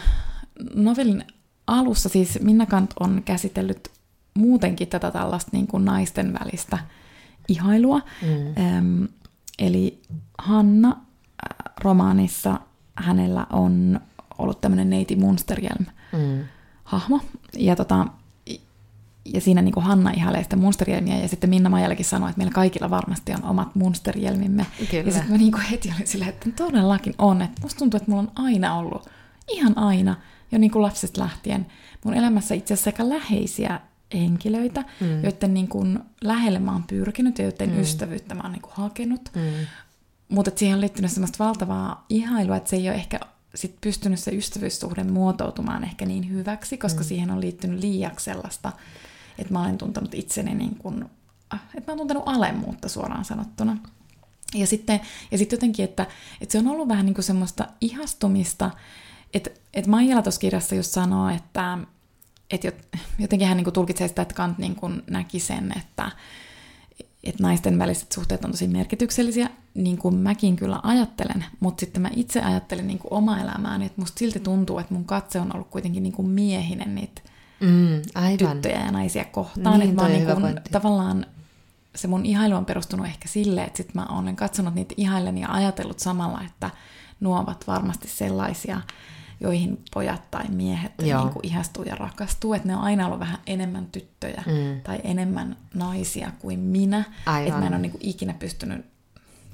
[0.76, 1.26] novellin
[1.68, 3.92] alussa siis Minna Kant on käsitellyt
[4.34, 6.80] muutenkin tätä tällaista niin kuin naisten välistä
[7.48, 8.02] ihailua.
[8.22, 8.64] Mm.
[8.64, 9.04] Ähm,
[9.60, 10.02] eli
[10.38, 12.60] Hanna äh, romaanissa
[12.96, 14.00] hänellä on
[14.38, 16.44] ollut tämmöinen neiti Munsterjelm mm.
[16.84, 17.20] hahmo.
[17.58, 18.08] Ja, tota,
[19.26, 22.54] ja siinä niin kuin Hanna ihailee sitä Munsterjelmiä, ja sitten Minna Maijallakin sanoi, että meillä
[22.54, 24.66] kaikilla varmasti on omat Munsterjelmimme.
[24.92, 25.04] Kyllä.
[25.04, 27.42] Ja sitten mä niin kuin heti olin silleen, että todellakin on.
[27.42, 29.10] Että musta tuntuu, että mulla on aina ollut,
[29.48, 30.16] ihan aina,
[30.52, 31.66] jo niin kuin lapsesta lähtien,
[32.06, 33.80] mun elämässä itse asiassa aika läheisiä
[34.14, 35.24] henkilöitä, mm.
[35.24, 37.80] joiden niin kuin lähelle mä oon pyrkinyt ja joiden mm.
[37.80, 39.30] ystävyyttä mä oon niin kuin hakenut.
[39.36, 39.42] Mm.
[40.30, 43.20] Mutta siihen on liittynyt semmoista valtavaa ihailua, että se ei ole ehkä
[43.56, 47.06] sit pystynyt se ystävyyssuhde muotoutumaan ehkä niin hyväksi, koska mm.
[47.06, 48.72] siihen on liittynyt liiaksi sellaista,
[49.38, 51.06] että mä olen tuntenut itseni niin kuin,
[51.54, 53.78] äh, että mä oon tuntenut alemmuutta suoraan sanottuna.
[54.54, 56.08] Ja sitten, ja sitten jotenkin, että,
[56.42, 58.72] että se on ollut vähän niin kuin semmoista ihastumista,
[59.34, 61.78] että, että Maijala tuossa kirjassa just sanoo, että,
[62.52, 62.72] että
[63.20, 66.12] jotenkin hän niin kuin tulkitsee sitä, että Kant niin kuin näki sen, että,
[67.24, 72.10] että naisten väliset suhteet on tosi merkityksellisiä, niin kuin mäkin kyllä ajattelen, mutta sitten mä
[72.16, 75.70] itse ajattelen niin kuin omaa elämääni, että musta silti tuntuu, että mun katse on ollut
[75.70, 77.22] kuitenkin niin kuin miehinen niitä
[77.60, 78.38] mm, aivan.
[78.38, 79.80] tyttöjä ja naisia kohtaan.
[79.80, 81.26] Niin, että mä niin kuin, tavallaan
[81.96, 85.52] se mun ihailu on perustunut ehkä silleen, että sit mä olen katsonut niitä ihaillen ja
[85.52, 86.70] ajatellut samalla, että
[87.20, 88.82] nuo ovat varmasti sellaisia,
[89.40, 92.54] joihin pojat tai miehet niin kuin ihastuu ja rakastuu.
[92.54, 94.82] Että ne on aina ollut vähän enemmän tyttöjä mm.
[94.82, 97.04] tai enemmän naisia kuin minä.
[97.46, 98.93] Että mä en ole niin kuin ikinä pystynyt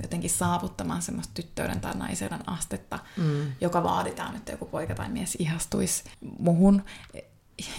[0.04, 3.52] jotenkin saavuttamaan semmoista tyttöyden tai naiseuden astetta, mm.
[3.62, 6.04] joka vaaditaan, että joku poika tai mies ihastuisi
[6.40, 6.84] muhun.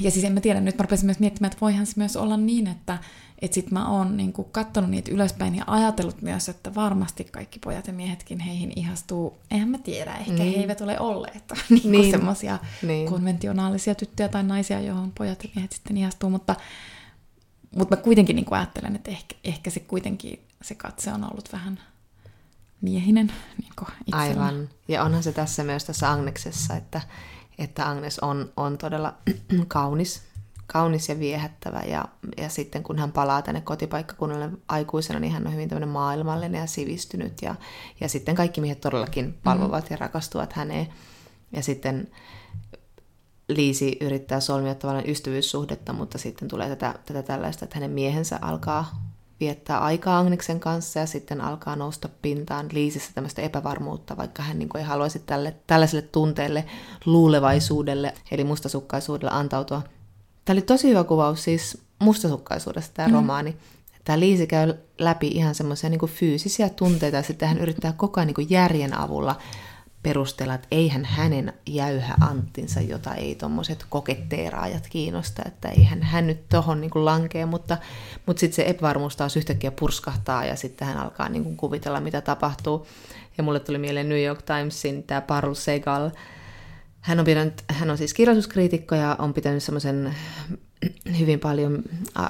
[0.00, 2.37] Ja siis en mä tiedä, nyt mä rupesin myös miettimään, että voihan se myös olla
[2.37, 2.98] niin, että
[3.42, 7.87] että sit mä oon niin katsonut niitä ylöspäin ja ajatellut myös, että varmasti kaikki pojat
[7.87, 9.38] ja miehetkin heihin ihastuu.
[9.50, 10.54] Eihän mä tiedä, ehkä niin.
[10.54, 12.11] he eivät ole olleet niin niin.
[12.11, 13.09] semmoisia niin.
[13.09, 16.56] konventionaalisia tyttöjä tai naisia, johon pojat ja miehet sitten ihastuu, mutta,
[17.76, 21.80] mutta mä kuitenkin niin ajattelen, että ehkä, ehkä se kuitenkin se katse on ollut vähän
[22.80, 24.68] miehinen niin Aivan.
[24.88, 27.00] Ja onhan se tässä myös tässä Agneksessa, että,
[27.58, 29.14] että Agnes on, on todella
[29.68, 30.30] kaunis
[30.72, 31.80] kaunis ja viehättävä.
[31.80, 32.04] Ja,
[32.36, 36.66] ja sitten kun hän palaa tänne kotipaikkakunnalle aikuisena, niin hän on hyvin tämmöinen maailmallinen ja
[36.66, 37.42] sivistynyt.
[37.42, 37.54] Ja,
[38.00, 39.88] ja sitten kaikki miehet todellakin palvovat mm.
[39.90, 40.88] ja rakastuvat häneen.
[41.52, 42.10] Ja sitten
[43.48, 49.10] Liisi yrittää solmia tavallaan ystävyyssuhdetta, mutta sitten tulee tätä, tätä tällaista, että hänen miehensä alkaa
[49.40, 54.68] viettää aikaa Agneksen kanssa ja sitten alkaa nousta pintaan Liisissä tämmöistä epävarmuutta, vaikka hän niin
[54.68, 56.64] kuin ei haluaisi tälle, tällaiselle tunteelle,
[57.05, 59.83] luulevaisuudelle, eli mustasukkaisuudelle antautua
[60.44, 63.14] Tämä oli tosi hyvä kuvaus siis mustasukkaisuudesta tämä mm.
[63.14, 63.57] romaani.
[64.05, 68.35] Tämä Liisi käy läpi ihan semmoisia niin fyysisiä tunteita ja sitten hän yrittää koko ajan
[68.37, 69.37] niin järjen avulla
[70.02, 76.48] perustella, että eihän hänen jäyhä anttinsa, jota ei tuommoiset koketteeraajat kiinnosta, että eihän hän nyt
[76.48, 77.78] tohon niin lankee, mutta,
[78.26, 82.20] mutta sitten se epävarmuus taas yhtäkkiä purskahtaa ja sitten hän alkaa niin kuin kuvitella, mitä
[82.20, 82.86] tapahtuu.
[83.38, 86.10] Ja mulle tuli mieleen New York Timesin tämä Parul Segal,
[87.00, 90.14] hän on, pitänyt, hän on siis kirjallisuuskriitikko ja on pitänyt semmoisen
[91.18, 91.82] hyvin paljon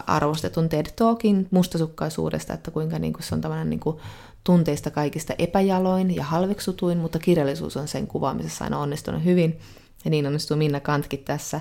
[0.06, 3.96] arvostetun TED Talkin mustasukkaisuudesta, että kuinka niin kuin se on tämmöinen niin kuin
[4.44, 9.58] tunteista kaikista epäjaloin ja halveksutuin, mutta kirjallisuus on sen kuvaamisessa aina onnistunut hyvin.
[10.04, 11.60] Ja niin onnistuu Minna Kantkin tässä.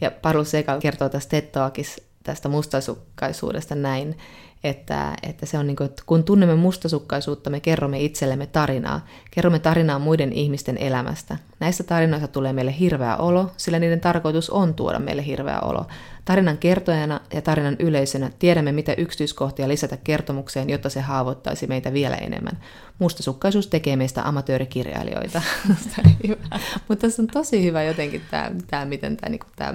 [0.00, 4.18] Ja Parul Sekal kertoo tästä TED Talkissa tästä mustasukkaisuudesta näin,
[4.64, 9.06] että, että se on niin kuin, että kun tunnemme mustasukkaisuutta, me kerromme itsellemme tarinaa.
[9.30, 11.36] Kerromme tarinaa muiden ihmisten elämästä.
[11.60, 15.86] Näistä tarinoista tulee meille hirveä olo, sillä niiden tarkoitus on tuoda meille hirveä olo.
[16.24, 22.16] Tarinan kertojana ja tarinan yleisönä tiedämme, mitä yksityiskohtia lisätä kertomukseen, jotta se haavoittaisi meitä vielä
[22.16, 22.58] enemmän.
[22.98, 25.42] Mustasukkaisuus tekee meistä amatöörikirjailijoita.
[26.88, 29.74] Mutta tässä on tosi hyvä jotenkin tämä, tämä miten tämä, niin kuin, tämä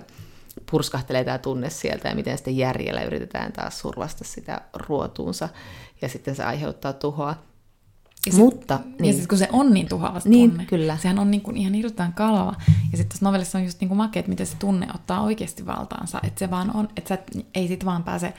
[0.72, 5.50] purskahtelee tämä tunne sieltä ja miten sitten järjellä yritetään taas survasta sitä ruotuunsa
[6.02, 7.36] ja sitten se aiheuttaa tuhoa.
[8.26, 9.06] Ja sit, Mutta, niin.
[9.06, 10.98] Ja sitten kun se on niin tuhoava se Niin, tunne, kyllä.
[10.98, 12.54] sehän on niin kuin ihan hirveän kalava.
[12.68, 15.65] Ja sitten tässä novellissa on just niin kuin makea, että miten se tunne ottaa oikeasti
[15.65, 16.20] valtaansa.
[16.24, 18.34] Että se vaan on, että sä et, ei sit vaan pääse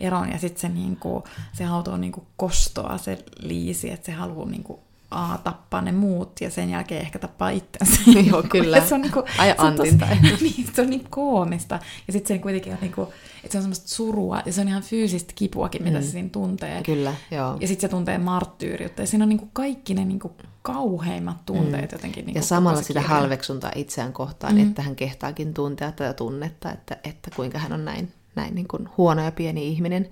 [0.00, 0.30] eroon.
[0.32, 4.12] Ja sitten se, niin kuin, se auto on niin kuin kostoa, se liisi, että se
[4.12, 4.80] haluaa niin kuin,
[5.12, 8.00] A, tappaa ne muut ja sen jälkeen ehkä tappaa itsensä.
[8.30, 8.80] Joo, kyllä.
[8.86, 11.78] Se on niinku, Ai se on Antin tai- niin, se on niin koomista.
[12.06, 13.02] Ja sitten se kuitenkin on niinku,
[13.44, 16.04] että se on semmoista surua ja se on ihan fyysistä kipuakin, mitä Mm.
[16.04, 16.82] se siinä tuntee.
[16.82, 17.56] Kyllä, joo.
[17.60, 19.02] Ja sitten se tuntee marttyyriutta.
[19.02, 21.94] Ja siinä on niinku kaikki ne niinku kauheimmat tunteet mm.
[21.94, 22.26] jotenkin.
[22.26, 23.16] Niinku ja samalla sitä kirja.
[23.16, 24.62] halveksuntaa itseään kohtaan, mm.
[24.68, 28.88] että hän kehtaakin tuntea tätä tunnetta, että, että kuinka hän on näin, näin niin kuin
[28.96, 30.08] huono ja pieni ihminen.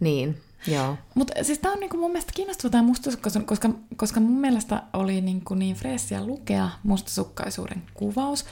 [0.00, 0.96] Niin, joo.
[1.14, 5.20] Mutta siis tämä on niinku mun mielestä kiinnostava tämä mustasukkaisuus, koska, koska mun mielestä oli
[5.20, 8.44] niinku niin freessiä lukea mustasukkaisuuden kuvaus,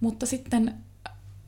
[0.00, 0.74] mutta sitten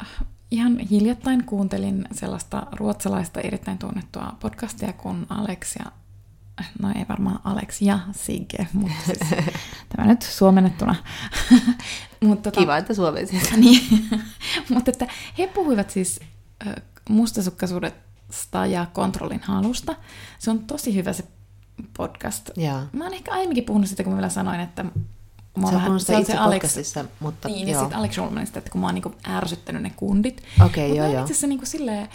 [0.02, 5.92] äh, ihan hiljattain kuuntelin sellaista ruotsalaista erittäin tunnettua podcastia kuin Alex ja
[6.83, 9.18] no ei varmaan Alex ja Sigge, mutta siis
[9.96, 10.94] tämä nyt suomennettuna.
[12.24, 13.40] Mut tota, Kiva, että suomensi.
[13.57, 14.09] niin,
[14.68, 15.07] mutta että
[15.38, 16.20] he puhuivat siis
[16.66, 16.81] ö,
[18.28, 19.94] mustasukkaisuudesta ja kontrollin halusta.
[20.38, 21.24] Se on tosi hyvä se
[21.96, 22.50] podcast.
[22.56, 22.80] Joo.
[22.92, 24.84] Mä oon ehkä aiemminkin puhunut sitä, kun mä vielä sanoin, että
[25.56, 27.82] mua Se on puhunut sitä on itse podcastissa, mutta Niin, ja joo.
[27.82, 30.42] sitten Alex Schulmanista, että kun mä oon niinku ärsyttänyt ne kundit.
[30.64, 31.20] Okei, Mut joo, joo.
[31.20, 32.08] itse asiassa niinku silleen,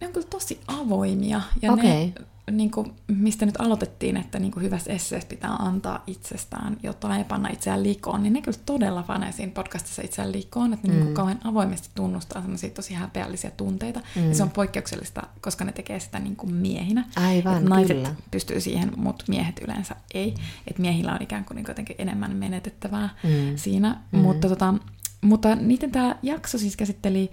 [0.00, 1.40] ne on kyllä tosi avoimia.
[1.62, 2.06] Ja Okei.
[2.06, 2.14] ne,
[2.56, 7.82] niinku, mistä nyt aloitettiin, että niinku hyvässä esseessä pitää antaa itsestään jotain ja panna itseään
[7.82, 10.98] likoon, niin ne kyllä todella panee siinä podcastissa itseään likoon, että ne mm.
[10.98, 14.00] niinku kauhean avoimesti tunnustaa semmoisia tosi häpeällisiä tunteita.
[14.16, 14.28] Mm.
[14.28, 17.04] Ja se on poikkeuksellista, koska ne tekee sitä niinku miehinä.
[17.16, 18.14] Aivan, Et naiset kyllä.
[18.30, 20.34] pystyy siihen, mutta miehet yleensä ei.
[20.66, 23.56] Et miehillä on ikään kuin niinku jotenkin enemmän menetettävää Mm.
[23.56, 24.00] siinä.
[24.12, 24.18] Mm.
[24.18, 24.74] Mutta, tota,
[25.20, 27.30] mutta niiden tämä jakso siis käsitteli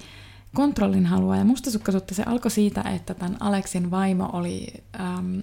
[0.53, 2.15] kontrollin halua ja mustasukkaisuutta.
[2.15, 4.67] Se alkoi siitä, että tämän Aleksin vaimo oli
[4.99, 5.41] äm,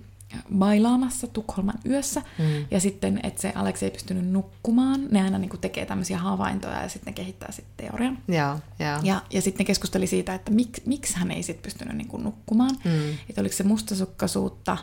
[0.59, 2.23] bailaamassa Tukholman yössä.
[2.38, 2.66] Mm.
[2.71, 5.01] Ja sitten, että se Aleksi ei pystynyt nukkumaan.
[5.11, 8.19] Ne aina niin kuin tekee tämmöisiä havaintoja ja sitten kehittää sitten teorian.
[8.29, 8.99] Joo, joo.
[9.03, 12.25] Ja, ja sitten ne keskusteli siitä, että mik, miksi hän ei sitten pystynyt niin kuin
[12.25, 12.77] nukkumaan.
[12.85, 13.11] Mm.
[13.29, 14.77] Että oliko se mustasukkaisuutta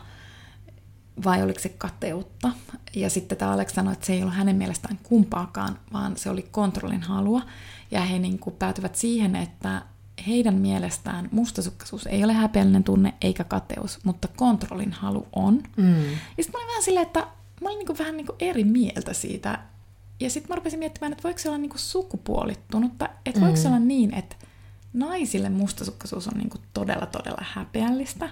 [1.24, 2.50] vai oliko se kateutta.
[2.96, 6.42] Ja sitten tämä Alex sanoi, että se ei ollut hänen mielestään kumpaakaan, vaan se oli
[6.42, 7.42] kontrollin halua.
[7.90, 9.82] Ja he niin kuin päätyvät siihen, että
[10.26, 15.62] heidän mielestään mustasukkaisuus ei ole häpeällinen tunne eikä kateus, mutta kontrollin halu on.
[15.76, 16.02] Mm.
[16.04, 17.20] Ja sitten mä olin vähän silleen, että
[17.60, 19.58] mä olin niinku vähän niinku eri mieltä siitä.
[20.20, 23.78] Ja sitten mä rupesin miettimään, että voiko se olla niinku sukupuolittunutta, että voiko se olla
[23.78, 24.36] niin, että
[24.92, 28.28] naisille mustasukkaisuus on niinku todella todella häpeällistä,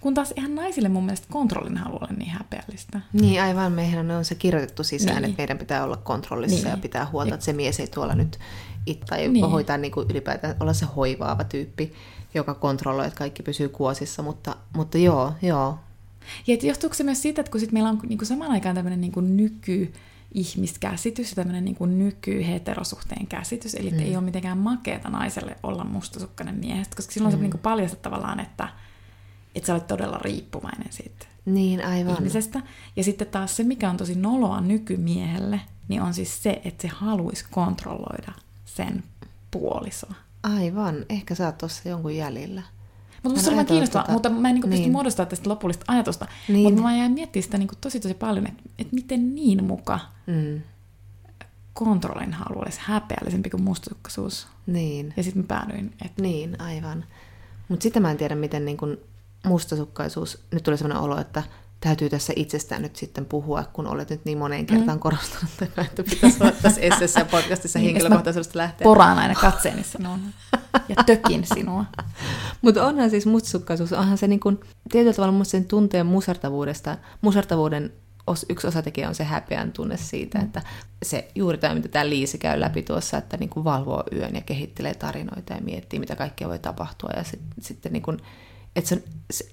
[0.00, 3.00] kun taas ihan naisille mun mielestä kontrollin halu olla niin häpeällistä.
[3.12, 5.24] Niin aivan, meidän on se kirjoitettu sisään, Niin.
[5.24, 6.70] että meidän pitää olla kontrollissa Niin.
[6.70, 8.38] ja pitää huolta, että se mies ei tuolla nyt
[8.86, 9.32] it, tai Niin.
[9.32, 9.50] niin.
[9.50, 11.92] hoitaa niin kuin ylipäätään olla se hoivaava tyyppi,
[12.34, 15.78] joka kontrolloi, että kaikki pysyy kuosissa, mutta, mutta joo, joo.
[16.46, 19.00] Ja et johtuuko se myös siitä, että kun sit meillä on niinku samaan aikaan tämmöinen
[19.00, 19.92] niinku nyky
[20.34, 23.98] ihmiskäsitys ja tämmöinen niinku nyky-heterosuhteen käsitys, eli mm.
[23.98, 27.38] ei ole mitenkään makeeta naiselle olla mustasukkainen miehestä, koska silloin mm.
[27.38, 28.68] se niinku paljastat tavallaan, että,
[29.54, 32.14] että sä olet todella riippuvainen siitä Niin aivan.
[32.14, 32.60] ihmisestä.
[32.96, 36.88] Ja sitten taas se, mikä on tosi noloa nykymiehelle, niin on siis se, että se
[36.88, 38.32] haluaisi kontrolloida
[38.76, 39.04] sen
[39.50, 40.14] puolisoa.
[40.42, 42.62] Aivan, ehkä sä oot tuossa jonkun jäljellä.
[43.22, 44.92] Mutta musta se on kiinnostavaa, tota- mutta mä en niinku pysty niin.
[44.92, 46.26] muodostamaan tästä lopullista ajatusta.
[46.48, 46.62] Niin.
[46.64, 50.60] Mutta mä jäin miettimään sitä niinku tosi tosi paljon, että et miten niin muka Mm.
[51.74, 54.46] kontrollin halu olisi häpeällisempi kuin mustasukkaisuus.
[54.66, 57.04] Niin, Ja sitten mä päädyin, että niin, aivan.
[57.68, 58.98] Mutta sitä mä en tiedä, miten niin kun
[59.46, 61.42] mustasukkaisuus, nyt tulee sellainen olo, että
[61.82, 65.00] täytyy tässä itsestään nyt sitten puhua, kun olet nyt niin moneen kertaan mm.
[65.00, 68.84] korostanut, että pitäisi olla tässä essessä ja podcastissa Niin, henkilökohtaisuudesta lähteä.
[68.84, 70.18] poraan aina katseeni sinua
[70.88, 71.84] ja tökin sinua.
[72.62, 77.92] Mutta onhan siis mustasukkaisuus, onhan se niin kuin, tietyllä tavalla musta sen tunteen musartavuudesta, musartavuuden
[78.26, 80.44] os, yksi osatekijä on se häpeän tunne siitä, mm.
[80.44, 80.62] että
[81.02, 84.40] se juuri tämä, mitä tämä Liisi käy läpi tuossa, että niin kuin valvoo yön ja
[84.40, 88.18] kehittelee tarinoita ja miettii, mitä kaikkea voi tapahtua ja sit, sitten niin kuin,
[88.76, 89.02] että, se,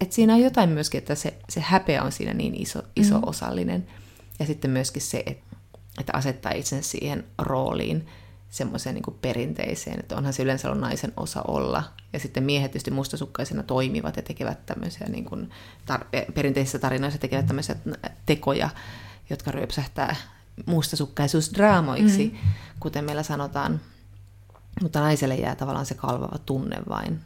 [0.02, 3.24] että siinä on jotain myöskin, että se, se häpeä on siinä niin iso, iso mm.
[3.26, 3.88] osallinen
[4.40, 5.56] ja sitten myöskin se, että,
[6.00, 8.08] että asettaa itsensä siihen rooliin,
[8.50, 11.84] semmoiseen niin perinteiseen, että onhan se yleensä ollut naisen osa olla.
[12.14, 15.50] Ja sitten miehet tietysti mustasukkaisena toimivat ja tekevät tämmöisiä niin kuin
[15.92, 17.76] tar- perinteisissä tarinoissa tekevät tämmöisiä
[18.26, 18.70] tekoja,
[19.30, 20.16] jotka ryöpsähtää
[20.66, 22.50] mustasukkaisuusdraamoiksi, mm.
[22.80, 23.82] kuten meillä sanotaan.
[24.82, 27.20] Mutta naiselle jää tavallaan se kalvava tunne vain.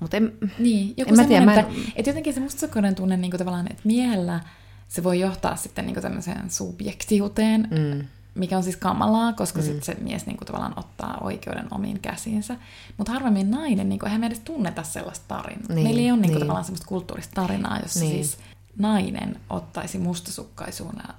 [0.00, 3.16] Mutta en, Niin, joku en mä tiedä, mä en, että, että jotenkin se mustasukkainen tunne
[3.16, 4.40] niin kuin tavallaan, että miehellä
[4.88, 9.64] se voi johtaa sitten niin kuin tämmöiseen subjektiuteen, mm, mikä on siis kamalaa, koska mm.
[9.64, 12.56] sitten se mies niin kuin tavallaan ottaa oikeuden omiin käsiinsä.
[12.96, 15.66] Mutta harvemmin nainen, niin kuin, eihän me edes tunneta sellaista tarinaa.
[15.68, 16.40] Niin, Meillä ei ole niin kuin, niin.
[16.40, 18.12] tavallaan sellaista kulttuurista tarinaa, jossa Niin.
[18.12, 18.38] siis
[18.78, 21.14] nainen ottaisi mustasukkaisuuna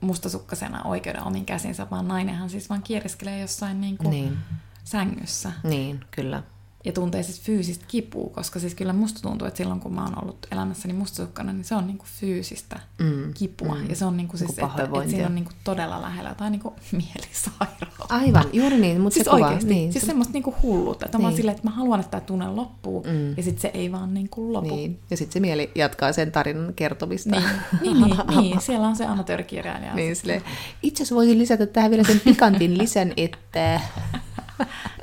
[0.00, 4.38] mustasukkaisena oikeuden omin käsinsä, vaan nainenhan siis vaan kieriskelee jossain niin kuin niin.
[4.84, 5.52] sängyssä.
[5.62, 6.42] Niin, kyllä
[6.84, 10.22] ja tuntee siis fyysistä kipua, koska siis kyllä musta tuntuu, että silloin kun mä oon
[10.22, 13.74] ollut elämässäni mustasukkana, niin se on niinku fyysistä mm, kipua.
[13.74, 13.90] Mm.
[13.90, 16.74] Ja se on niinku siis, niinku että, että siinä on niinku todella lähellä tai niinku
[16.92, 18.06] mielisairautta.
[18.08, 19.74] Aivan, juuri niin, mutta siis se oikeasti, kuva.
[19.74, 19.92] Niin.
[19.92, 21.30] Siis semmoista niinku hulluutta, että niin.
[21.30, 23.36] mä silleen, että mä haluan, että tämä tunne loppuu, mm.
[23.36, 24.76] ja sitten se ei vaan niinku lopu.
[24.76, 24.98] Niin.
[25.10, 27.30] Ja sitten se mieli jatkaa sen tarinan kertomista.
[27.30, 27.44] Niin,
[27.82, 28.60] niin, niin, niin.
[28.60, 29.94] siellä on se amatöörikirjailija.
[29.94, 30.42] Niin, silleen,
[30.82, 33.80] itse asiassa voisin lisätä tähän vielä sen pikantin lisän, että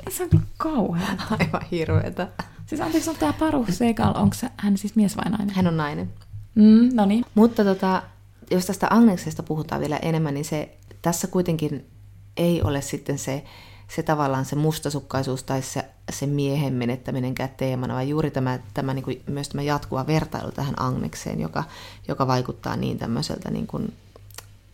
[0.09, 1.15] se on kyllä kauheaa.
[1.39, 2.27] Aivan hirveetä.
[2.65, 5.55] Siis anteeksi, on tämä Paru Segal, onko hän siis mies vai nainen?
[5.55, 6.13] Hän on nainen.
[6.55, 7.25] Mm, no niin.
[7.35, 8.03] Mutta tota,
[8.51, 11.85] jos tästä Agneksesta puhutaan vielä enemmän, niin se tässä kuitenkin
[12.37, 13.43] ei ole sitten se,
[13.87, 19.03] se tavallaan se mustasukkaisuus tai se, se miehen menettäminen teemana, vaan juuri tämä, tämä niin
[19.03, 21.63] kuin, myös tämä jatkuva vertailu tähän Agnekseen, joka,
[22.07, 23.93] joka vaikuttaa niin tämmöiseltä niin kuin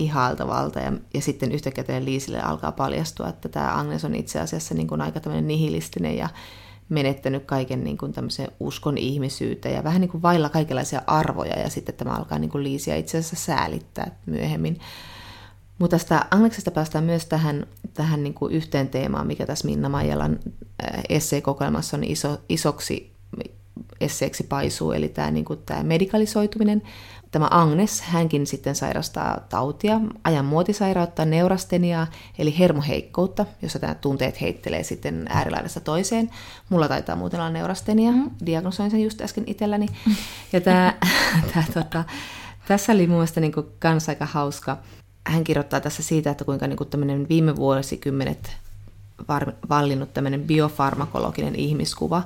[0.02, 4.88] ihailtavalta ja, ja sitten yhtäkkiä Liisille alkaa paljastua, että tämä Agnes on itse asiassa niin
[4.88, 6.30] kuin aika tämmöinen nihilistinen ja
[6.90, 11.70] menettänyt kaiken niin kuin tämmöisen uskon ihmisyyteen ja vähän niin kuin vailla kaikenlaisia arvoja ja
[11.70, 14.80] sitten tämä alkaa niin kuin Liisiä itse asiassa säälittää myöhemmin.
[15.80, 20.40] Mutta tästä Agneksesta päästään myös tähän, tähän niin kuin yhteen teemaan, mikä tässä Minna Maijalan
[20.44, 23.12] äh, esseekokoelmassa on iso, isoksi
[24.02, 26.82] esseeksi paisuu, eli tämä, niin kuin tämä medikalisoituminen,
[27.32, 32.08] Tämä Agnes, hänkin sitten sairastaa tautia, ajan muotisairautta, neurasteniaa,
[32.40, 36.30] eli hermoheikkoutta, jossa tämä tunteet heittelee sitten äärilaidasta toiseen.
[36.70, 38.32] Mulla taitaa muuten olla neurastenia, mm.
[38.46, 39.86] diagnosoin sen just äsken itselläni.
[40.54, 40.94] Ja tämä,
[41.54, 42.04] tämä, tota,
[42.68, 44.78] tässä oli mun mielestä niin kans aika hauska.
[45.28, 48.58] Hän kirjoittaa tässä siitä, että kuinka niin tämmöinen viime vuosikymmenet
[49.70, 52.24] vallinnut tämmöinen biofarmakologinen ihmiskuva,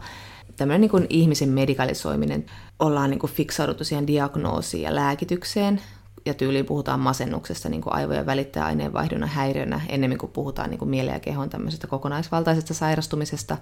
[0.58, 2.46] tämmöinen niin ihmisen medikalisoiminen,
[2.80, 5.82] ollaan niin fiksauduttu siihen diagnoosiin ja lääkitykseen,
[6.26, 11.20] ja tyyliin puhutaan masennuksesta niin aivojen välittäjäaineenvaihdunnan häiriönä, ennemmin kuin puhutaan niin kuin mielen ja
[11.20, 13.58] kehon tämmöisestä kokonaisvaltaisesta sairastumisesta,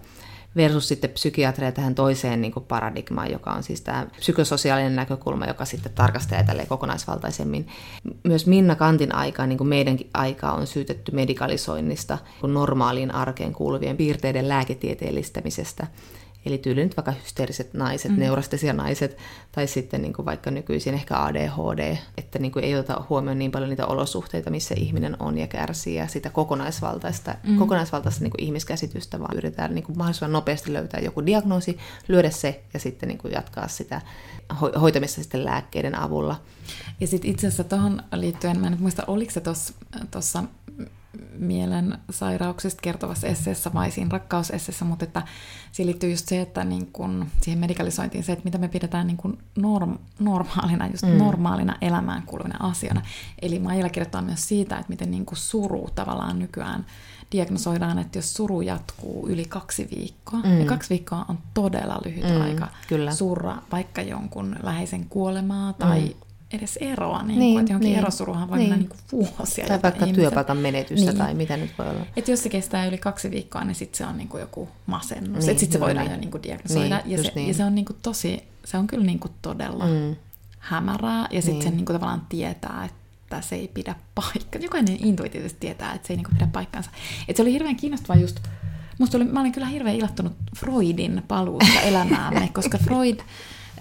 [0.56, 5.92] versus sitten psykiatria tähän toiseen niin paradigmaan, joka on siis tämä psykososiaalinen näkökulma, joka sitten
[5.96, 7.68] tarkastelee tälleen kokonaisvaltaisemmin.
[8.24, 14.50] Myös Minna Kantin aikaan, niin kuin meidänkin aikaa, on syytetty medikalisoinnista, normaaliin arkeen kuuluvien piirteiden
[14.50, 15.88] lääketieteellistämisestä–
[16.46, 18.20] Eli tyyliin nyt vaikka hysteeriset naiset, mm.
[18.20, 19.18] neurastesia naiset,
[19.52, 23.52] tai sitten niin kuin vaikka nykyisin ehkä ADHD, että niin kuin ei ota huomioon niin
[23.52, 27.58] paljon niitä olosuhteita, missä ihminen on ja kärsii, ja sitä kokonaisvaltaista, mm.
[27.58, 31.78] kokonaisvaltaista niin kuin ihmiskäsitystä, vaan yritetään niin kuin mahdollisimman nopeasti löytää joku diagnoosi,
[32.08, 34.02] lyödä se ja sitten niin kuin jatkaa sitä
[34.82, 36.42] hoitamista sitten lääkkeiden avulla.
[37.00, 39.42] Ja sitten itse asiassa tuohon liittyen, mä en muista, oliko se
[40.12, 40.44] tuossa
[41.38, 45.22] mielen sairauksista kertovassa esseessä vai siinä rakkausesseessä, mutta että
[45.72, 49.18] siihen liittyy just se, että niin kun, siihen medikalisointiin se, että mitä me pidetään niin
[49.18, 51.18] kun norm, normaalina, just mm.
[51.18, 53.02] normaalina elämään kuuluvina asiana.
[53.42, 56.86] Eli Maijalla kirjoittaa myös siitä, että miten niin suru tavallaan nykyään
[57.32, 60.60] diagnosoidaan, että jos suru jatkuu yli kaksi viikkoa, mm.
[60.60, 63.12] ja kaksi viikkoa on todella lyhyt mm, aika kyllä.
[63.12, 68.00] surra vaikka jonkun läheisen kuolemaa tai mm edes eroa, niin, niin kuin, että johonkin niin,
[68.00, 68.70] erosuruhan voi niin.
[68.70, 69.68] mennä niin kuin vuosia.
[69.68, 70.24] Tai vaikka ihmisen.
[70.24, 71.18] työpaikan menetystä niin.
[71.18, 72.06] tai mitä nyt voi olla.
[72.16, 75.46] Että jos se kestää yli kaksi viikkoa, niin sitten se on niin kuin joku masennus.
[75.46, 76.14] Niin, sitten se voidaan niin.
[76.14, 77.02] jo niin kuin diagnosoida.
[77.06, 77.48] Niin, ja, se, niin.
[77.48, 80.16] ja se on niin kuin tosi, se on kyllä niin kuin todella mm.
[80.60, 81.28] hämärää.
[81.32, 81.64] Ja sitten niin.
[81.64, 84.62] sen niin kuin tavallaan tietää, että se ei pidä paikkaa.
[84.62, 86.92] Jokainen intuitiivisesti tietää, että se ei niin kuin pidä paikkaansa.
[87.28, 88.40] Että se oli hirveän kiinnostavaa just
[88.98, 93.20] Musta oli, mä olin kyllä hirveän ilahtunut Freudin paluusta elämäämme, koska Freud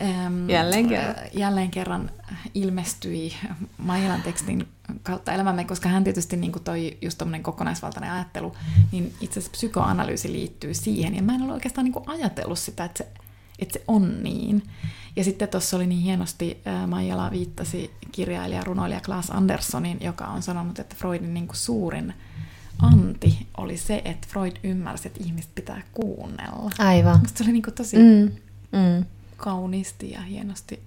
[0.01, 1.15] Ähm, jälleen kerran.
[1.33, 2.11] Jälleen kerran
[2.55, 3.33] ilmestyi
[3.79, 4.69] Mailan tekstin
[5.03, 8.57] kautta elämämme, koska hän tietysti niin kuin toi just tommonen kokonaisvaltainen ajattelu,
[8.93, 11.15] niin itse asiassa psykoanalyysi liittyy siihen.
[11.15, 13.11] Ja mä en ole oikeastaan niin kuin ajatellut sitä, että se,
[13.59, 14.63] että se on niin.
[15.17, 20.79] Ja sitten tuossa oli niin hienosti, Maijala viittasi kirjailija, runoilija Klaas Anderssonin, joka on sanonut,
[20.79, 22.15] että Freudin niin kuin suurin
[22.79, 26.71] anti oli se, että Freud ymmärsi, että ihmiset pitää kuunnella.
[26.79, 27.21] Aivan.
[27.21, 27.97] Musta se oli niin kuin tosi...
[27.97, 28.33] Mm,
[28.79, 29.05] mm
[29.43, 30.81] kauniisti ja hienosti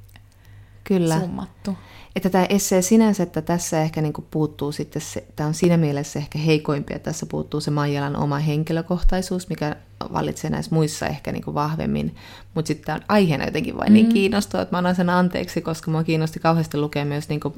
[0.83, 1.19] Kyllä.
[1.19, 1.77] summattu.
[2.15, 5.77] Että tämä essee sinänsä, että tässä ehkä niin kuin puuttuu sitten se, tämä on siinä
[5.77, 9.75] mielessä ehkä heikoimpi, että tässä puuttuu se Maijalan oma henkilökohtaisuus, mikä
[10.13, 12.15] vallitsee näissä muissa ehkä niin kuin vahvemmin,
[12.53, 14.09] mutta sitten tämä on aiheena jotenkin vain niin mm.
[14.09, 17.53] niin kiinnostava, että mä annan sen anteeksi, koska mua kiinnosti kauheasti lukea myös niin kuin,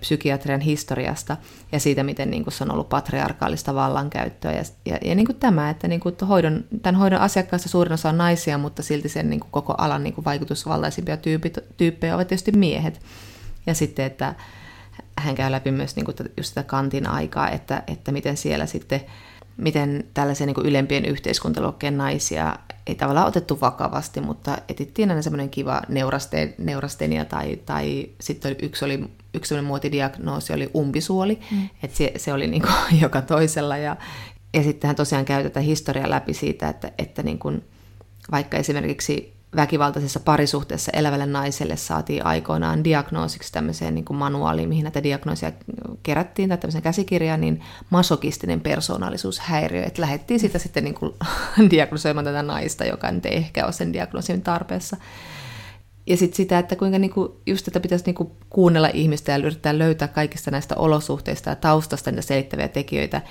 [0.00, 1.36] psykiatrian historiasta
[1.72, 5.36] ja siitä, miten niin kuin se on ollut patriarkaalista vallankäyttöä ja, ja, ja niin kuin
[5.36, 9.30] tämä, että niin kuin hoidon, tämän hoidon asiakkaista suurin osa on naisia, mutta silti sen
[9.30, 13.00] niin kuin koko alan niin kuin vaikutusvaltaisimpia tyypit, tyyppejä ovat tietysti miehet.
[13.68, 14.34] Ja sitten, että
[15.18, 19.00] hän käy läpi myös niin kuin just sitä kantin aikaa, että, että miten siellä sitten,
[19.56, 22.56] miten tällaisia niin kuin ylempien yhteiskuntaluokkien naisia
[22.86, 28.84] ei tavallaan otettu vakavasti, mutta etittiin aina semmoinen kiva neuraste, neurastenia tai, tai sitten yksi
[28.84, 29.04] oli
[29.34, 31.68] yksi semmoinen muotidiagnoosi oli umpisuoli, mm.
[31.82, 33.96] että se, se oli niin kuin joka toisella ja,
[34.54, 37.64] ja sittenhän tosiaan käytetään historiaa läpi siitä, että, että niin kuin,
[38.30, 45.02] vaikka esimerkiksi väkivaltaisessa parisuhteessa elävälle naiselle saatiin aikoinaan diagnoosiksi tämmöiseen niin kuin manuaaliin, mihin näitä
[45.02, 45.52] diagnoosia
[46.02, 51.14] kerättiin, tai tämmöisen käsikirjaan, niin masokistinen persoonallisuushäiriö, että lähdettiin sitä sitten niin kuin
[51.70, 54.96] diagnosoimaan tätä naista, joka nyt ei ehkä ole sen diagnoosin tarpeessa.
[56.06, 60.08] Ja sitten sitä, että kuinka niinku, just että pitäisi niinku kuunnella ihmistä ja yrittää löytää
[60.08, 63.22] kaikista näistä olosuhteista ja taustasta niitä selittäviä tekijöitä.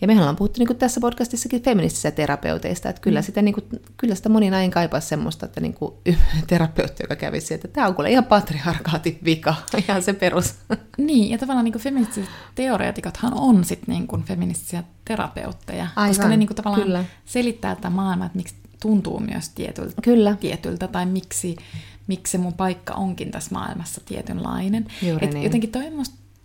[0.00, 3.24] Ja mehän ollaan puhuttu niin kuin tässä podcastissakin feministisistä terapeuteista, että kyllä, mm.
[3.24, 3.64] sitä, niin kuin,
[3.96, 5.94] kyllä sitä moni nainen kaipaisi semmoista, että niin kuin,
[6.46, 9.54] terapeutti, joka kävisi, että tämä on kuule ihan patriarkaatin vika,
[9.88, 10.54] ihan se perus.
[10.98, 16.28] Niin, ja tavallaan niin kuin feministiset teoreetikothan on sitten niin kuin feministisiä terapeutteja, Aivan, koska
[16.28, 17.04] ne niin kuin tavallaan kyllä.
[17.24, 20.36] selittää tätä maailmaa, että miksi tuntuu myös tietyltä, kyllä.
[20.40, 21.56] tietyltä tai miksi,
[22.06, 24.86] miksi se mun paikka onkin tässä maailmassa tietynlainen.
[25.20, 25.44] Et niin.
[25.44, 25.92] Jotenkin toi on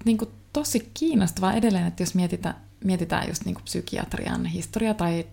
[0.05, 5.25] niin kuin, tosi kiinnostavaa edelleen, että jos mietitään, mietitään just niin kuin psykiatrian historia tai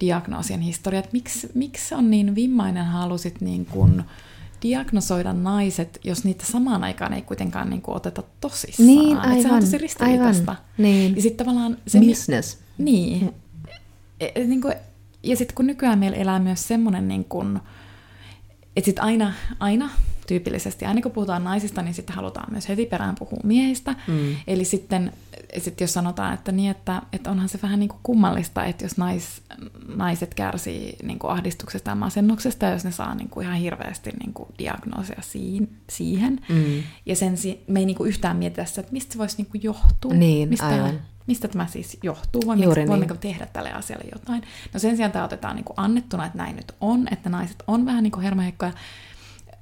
[0.00, 4.04] diagnoosien historia, että miksi, miksi on niin vimmainen halusit niin kuin
[4.62, 8.86] diagnosoida naiset, jos niitä samaan aikaan ei kuitenkaan niin kuin oteta tosissaan.
[8.86, 9.42] Niin, aivan.
[9.42, 10.56] se on tosi ristiriitaista.
[10.78, 11.16] Niin.
[11.16, 12.00] Ja sitten tavallaan se...
[12.00, 12.58] Business.
[12.78, 13.20] Niin.
[13.20, 13.32] Mm.
[14.20, 14.74] E, e, niin kuin,
[15.22, 17.60] ja sitten kun nykyään meillä elää myös semmoinen niin kuin,
[18.76, 19.90] että sitten aina, aina
[20.26, 23.94] tyypillisesti, aina kun puhutaan naisista, niin sitten halutaan myös heti perään puhua miehistä.
[24.08, 24.36] Mm.
[24.46, 25.12] Eli sitten
[25.58, 28.96] sit jos sanotaan, että, niin, että, että onhan se vähän niin kuin kummallista, että jos
[28.96, 29.42] nais,
[29.96, 34.32] naiset kärsii niin kuin ahdistuksesta ja masennuksesta, jos ne saa niin kuin ihan hirveästi niin
[34.32, 35.20] kuin diagnoosia
[35.90, 36.40] siihen.
[36.48, 36.82] Mm.
[37.06, 37.34] Ja sen
[37.66, 40.14] me ei niin kuin yhtään mietitä sitä, että mistä se voisi niin kuin johtua.
[40.14, 41.00] Niin, mistä, aivan.
[41.26, 42.88] Mistä tämä siis johtuu, vai Juuri niin.
[42.88, 44.42] voimmeko tehdä tälle asialle jotain.
[44.74, 47.86] No sen sijaan tämä otetaan niin kuin annettuna, että näin nyt on, että naiset on
[47.86, 48.72] vähän niin kuin hermoheikkoja.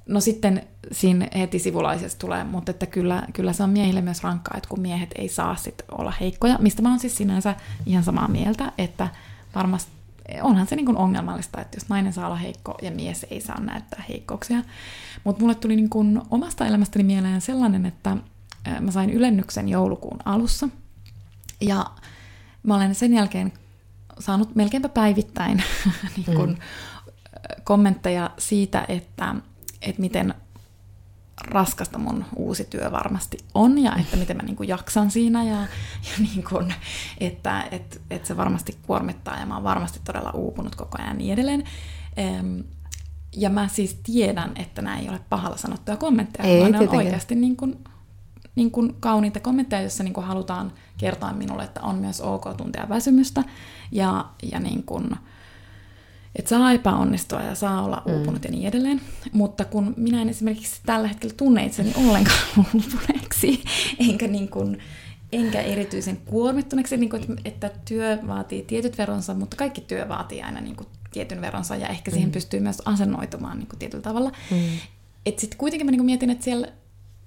[0.05, 4.57] No sitten siinä heti sivulaisessa tulee, mutta että kyllä, kyllä se on miehille myös rankkaa,
[4.57, 8.27] että kun miehet ei saa sit olla heikkoja, mistä mä oon siis sinänsä ihan samaa
[8.27, 9.07] mieltä, että
[9.55, 9.91] varmasti
[10.41, 13.59] onhan se niin kuin ongelmallista, että jos nainen saa olla heikko ja mies ei saa
[13.59, 14.61] näyttää heikkouksia.
[15.23, 18.17] Mutta mulle tuli niin kuin omasta elämästäni mieleen sellainen, että
[18.79, 20.69] mä sain ylennyksen joulukuun alussa–
[21.61, 21.85] ja
[22.63, 23.53] mä olen sen jälkeen
[24.19, 25.63] saanut melkeinpä päivittäin
[26.15, 26.57] niin kun, mm.
[27.63, 29.35] kommentteja siitä, että,
[29.85, 30.33] että miten
[31.41, 35.55] raskasta mun uusi työ varmasti on ja että miten mä niin kuin jaksan siinä ja,
[35.55, 36.73] ja niin kuin,
[37.17, 41.13] että et, et se varmasti kuormittaa ja mä oon varmasti todella uupunut koko ajan ja
[41.13, 41.63] niin edelleen.
[43.35, 46.95] Ja mä siis tiedän, että nämä ei ole pahalla sanottuja kommentteja, ei, vaan ne on
[46.95, 47.83] oikeasti niin kuin
[48.55, 52.89] niin kuin kauniita kommentteja, joissa niin kuin halutaan kertoa minulle, että on myös ok tuntea
[52.89, 53.43] väsymystä
[53.91, 55.15] ja, ja niin kuin,
[56.35, 58.13] että saa epäonnistua ja saa olla mm.
[58.13, 58.45] uupunut mm.
[58.45, 59.01] ja niin edelleen.
[59.31, 62.39] Mutta kun minä en esimerkiksi tällä hetkellä tunne itseni ollenkaan
[62.73, 63.63] uupuneeksi,
[63.99, 64.77] enkä, niin kuin,
[65.31, 70.61] enkä erityisen kuormittuneeksi, niin kuin, että työ vaatii tietyt veronsa, mutta kaikki työ vaatii aina
[70.61, 72.33] niin kuin, tietyn veronsa ja ehkä siihen mm.
[72.33, 74.31] pystyy myös asennoitumaan niin kuin, tietyllä tavalla.
[74.51, 74.57] Mm.
[75.25, 76.67] Että sitten kuitenkin mä niin kuin, mietin, että siellä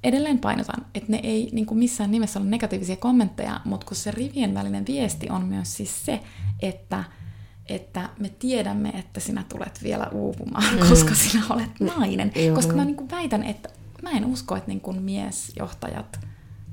[0.05, 4.11] edelleen painotan, että ne ei niin kuin missään nimessä ole negatiivisia kommentteja, mutta kun se
[4.11, 6.21] rivien välinen viesti on myös siis se,
[6.63, 7.05] että,
[7.69, 10.89] että me tiedämme, että sinä tulet vielä uupumaan, mm.
[10.89, 12.33] koska sinä olet nainen.
[12.49, 12.55] Mm.
[12.55, 13.69] Koska mä niin kuin väitän, että
[14.03, 16.21] mä en usko, että niin kuin miesjohtajat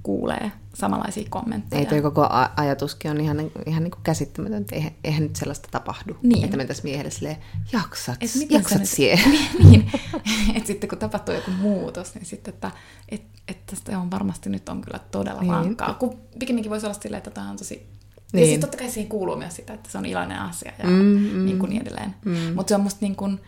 [0.03, 1.79] kuulee samanlaisia kommentteja.
[1.79, 6.17] Ei toi koko ajatuskin on ihan, ihan niin kuin käsittämätön, eihän, eihän nyt sellaista tapahdu.
[6.21, 6.45] Niin.
[6.45, 7.37] Että mentäisiin miehelle silleen,
[7.73, 9.15] jaksat, et jaksat nyt, sie.
[9.25, 9.91] niin, niin.
[10.55, 12.71] että sitten kun tapahtuu joku muutos, niin sitten, että
[13.09, 15.51] et, et tästä on varmasti nyt on kyllä todella niin.
[15.51, 15.93] rankkaa.
[15.93, 17.87] Kun pikemminkin voisi olla silleen, että tämä on tosi
[18.33, 18.41] niin.
[18.41, 20.93] Ja siis totta kai siihen kuuluu myös sitä, että se on iloinen asia ja mm,
[20.93, 22.15] mm, niin, kuin niin edelleen.
[22.25, 22.55] Mm.
[22.55, 23.39] Mutta se on musta niin kuin,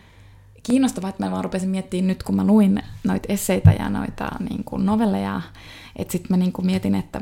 [0.62, 4.64] kiinnostavaa, että mä vaan rupesin miettimään nyt, kun mä luin noita esseitä ja noita niin
[4.64, 5.40] kuin novelleja,
[5.96, 7.20] että sitten mä niin kuin mietin, että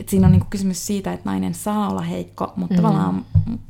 [0.00, 2.82] et siinä on niin kuin kysymys siitä, että nainen saa olla heikko, mutta mm.
[2.82, 3.26] tavallaan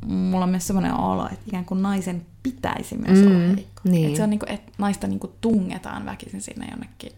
[0.07, 3.27] mulla on myös sellainen olo, että ikään kuin naisen pitäisi myös mm.
[3.27, 3.81] olla heikko.
[3.85, 4.07] Niin.
[4.07, 7.13] Että se on niin kuin, että naista niin kuin tungetaan väkisin sinne jonnekin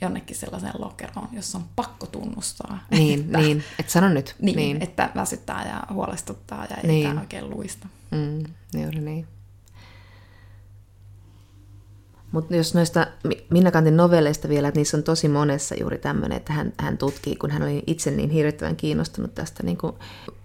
[0.00, 2.78] jonnekin sellaiseen lokeroon, jossa on pakko tunnustaa.
[2.90, 3.64] Niin, että, niin.
[3.78, 4.36] että sano nyt.
[4.38, 7.18] Niin, niin, että väsyttää ja huolestuttaa ja ei niin.
[7.18, 7.88] oikein luista.
[8.10, 8.44] Mm,
[8.82, 9.26] juuri niin.
[12.32, 13.06] Mutta jos noista
[13.50, 17.36] Minna Kantin novelleista vielä, että niissä on tosi monessa juuri tämmöinen, että hän, hän tutkii,
[17.36, 19.92] kun hän oli itse niin hirvittävän kiinnostunut tästä, niin kuin,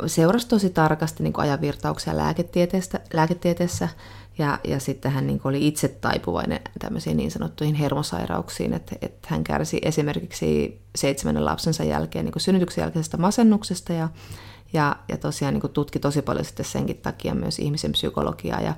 [0.06, 3.90] seurasi tosi tarkasti niin kuin ajanvirtauksia lääketieteessä, lääketieteessä
[4.38, 9.44] ja, ja sitten hän niin oli itse taipuvainen tämmöisiin niin sanottuihin hermosairauksiin, että, että hän
[9.44, 14.10] kärsi esimerkiksi seitsemännen lapsensa jälkeen niin synnytyksen jälkeisestä masennuksesta ja,
[14.74, 18.74] Ja, ja tosiaan niin tutki tosi paljon sitten senkin takia myös ihmisen psykologiaa ja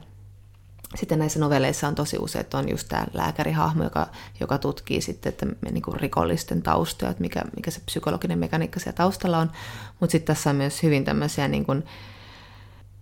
[0.95, 4.07] sitten näissä novelleissa on tosi usein, että on just tämä lääkärihahmo, joka,
[4.39, 8.95] joka tutkii sitten että niin kuin rikollisten taustoja, että mikä, mikä se psykologinen mekaniikka siellä
[8.95, 9.51] taustalla on.
[9.99, 11.83] Mutta sitten tässä on myös hyvin tämmöisiä niin kuin,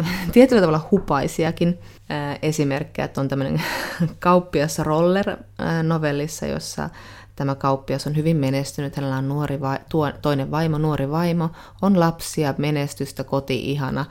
[0.33, 1.79] tietyllä tavalla hupaisiakin
[2.09, 3.61] ää, esimerkkejä, että on tämmöinen
[4.19, 5.37] kauppias Roller
[5.83, 6.89] novellissa, jossa
[7.35, 11.49] tämä kauppias on hyvin menestynyt, hänellä on nuori va- tuo, toinen vaimo, nuori vaimo,
[11.81, 14.05] on lapsia, menestystä, koti ihana,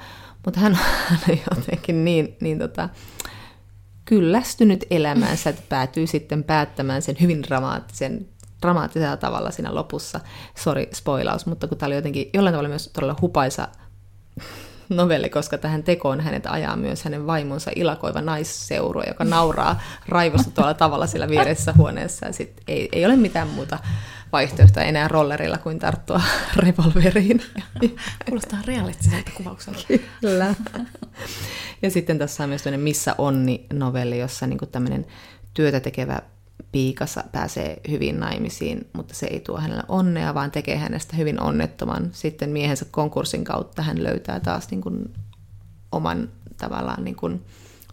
[0.45, 0.79] mutta hän
[1.13, 1.19] on
[1.57, 2.89] jotenkin niin, niin tota,
[4.13, 8.29] kyllästynyt elämäänsä, että päätyy sitten päättämään sen hyvin dramaattisen
[8.63, 10.21] dramaattisella tavalla siinä lopussa.
[10.59, 13.69] Sori, spoilaus, mutta kun tämä oli jotenkin jollain tavalla myös todella hupaisa
[14.89, 21.07] novelli, koska tähän tekoon hänet ajaa myös hänen vaimonsa ilakoiva naisseuro, joka nauraa raivostuttavalla tavalla
[21.07, 22.27] sillä vieressä huoneessa.
[22.27, 23.79] Ja sit ei, ei ole mitään muuta
[24.33, 26.21] vaihtoehtoa enää rollerilla kuin tarttua
[26.57, 27.43] revolveriin.
[28.29, 29.81] Kuulostaa realistiselta kuvaukselta.
[30.21, 30.55] Kyllä.
[31.83, 35.07] Ja sitten tässä on myös Missä onni-novelli, jossa niin tämmöinen
[35.55, 36.23] työtä tekevä
[36.73, 42.09] piikassa pääsee hyvin naimisiin, mutta se ei tuo hänelle onnea, vaan tekee hänestä hyvin onnettoman.
[42.13, 45.15] Sitten miehensä konkurssin kautta hän löytää taas niin kuin
[45.93, 47.45] oman tavallaan niin kuin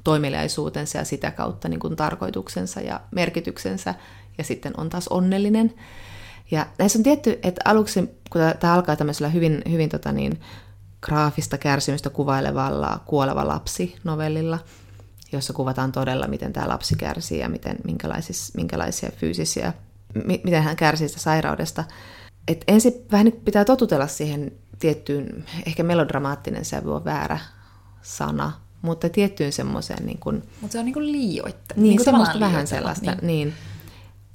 [0.03, 3.95] toimeliaisuutensa ja sitä kautta niin kuin tarkoituksensa ja merkityksensä,
[4.37, 5.73] ja sitten on taas onnellinen.
[6.51, 10.39] Ja näissä on tietty, että aluksi, kun tämä alkaa tämmöisellä hyvin, hyvin tota niin,
[11.01, 14.59] graafista kärsimystä kuvailevalla kuoleva lapsi novellilla,
[15.31, 17.77] jossa kuvataan todella, miten tämä lapsi kärsii ja miten,
[18.55, 19.73] minkälaisia fyysisiä,
[20.25, 21.83] miten hän kärsii sitä sairaudesta.
[22.47, 27.39] Et ensin vähän pitää totutella siihen tiettyyn, ehkä melodramaattinen sävy on väärä
[28.01, 30.43] sana, mutta tiettyyn semmoiseen niin kuin...
[30.61, 31.81] Mutta se on niin kuin liioittelu.
[31.81, 33.27] Niin, niin semmoista vähän sellaista, niin.
[33.27, 33.53] niin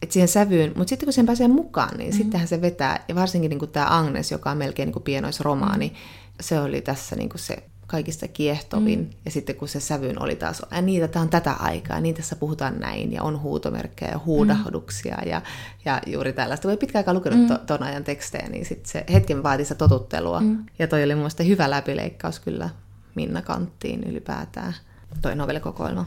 [0.03, 2.23] että siihen sävyyn, mutta sitten kun sen pääsee mukaan, niin mm-hmm.
[2.23, 5.89] sittenhän se vetää, ja varsinkin niin kuin tämä Agnes, joka on melkein niin kuin pienoisromaani,
[5.89, 8.99] mm-hmm se oli tässä niin kuin se kaikista kiehtovin.
[8.99, 9.11] Mm.
[9.24, 12.37] Ja sitten kun se sävyn oli taas, ja niitä, tämä on tätä aikaa, niin tässä
[12.37, 15.30] puhutaan näin, ja on huutomerkkejä ja huudahduksia, mm.
[15.30, 15.43] ja,
[15.85, 16.62] ja juuri tällaista.
[16.62, 17.47] Kun ei pitkään aikaa lukenut mm.
[17.47, 20.41] to, ton ajan tekstejä, niin sitten se hetken vaati sitä totuttelua.
[20.41, 20.64] Mm.
[20.78, 22.70] Ja toi oli mun mielestä hyvä läpileikkaus kyllä
[23.14, 24.74] Minna Kanttiin ylipäätään,
[25.22, 26.07] toi novellikokoelma.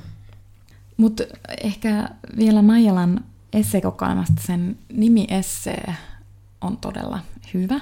[0.97, 1.23] Mutta
[1.61, 5.93] ehkä vielä Maijalan esseekokoelmasta sen nimi-essee
[6.61, 7.19] on todella
[7.53, 7.79] hyvä.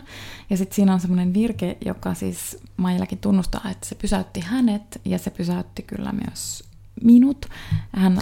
[0.50, 5.20] Ja sitten siinä on semmoinen virke, joka siis Maijallakin tunnustaa, että se pysäytti hänet ja
[5.20, 6.64] se pysäytti kyllä myös
[7.04, 7.46] minut.
[7.92, 8.22] Hän,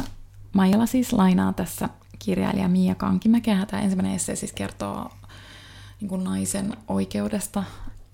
[0.53, 1.89] Maijala siis lainaa tässä
[2.19, 3.65] kirjailija Mia Kankimäkeä.
[3.65, 5.11] Tämä ensimmäinen essee siis kertoo
[6.01, 7.63] niin kuin naisen oikeudesta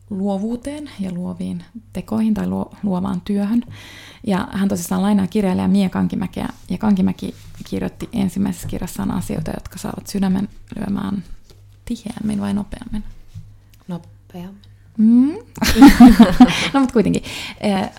[0.09, 1.63] luovuuteen ja luoviin
[1.93, 3.63] tekoihin tai luo, luovaan työhön.
[4.27, 7.35] Ja hän tosissaan lainaa kirjailija Mia Kankimäkeä, ja Kankimäki
[7.69, 11.23] kirjoitti ensimmäisessä kirjassaan asioita, jotka saavat sydämen lyömään
[11.89, 13.03] tiheämmin vai nopeammin?
[13.87, 14.61] Nopeammin.
[14.97, 15.33] Mm.
[16.73, 17.23] no mutta kuitenkin.
[17.61, 17.89] Eh,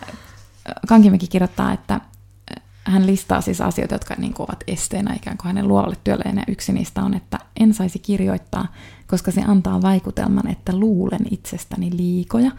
[0.88, 5.46] Kankimäki kirjoittaa, että eh, hän listaa siis asioita, jotka niin kuin ovat esteenä ikään kuin
[5.46, 8.66] hänen luovalle työlleen, ja yksi niistä on, että en saisi kirjoittaa,
[9.06, 12.50] koska se antaa vaikutelman, että luulen itsestäni liikoja.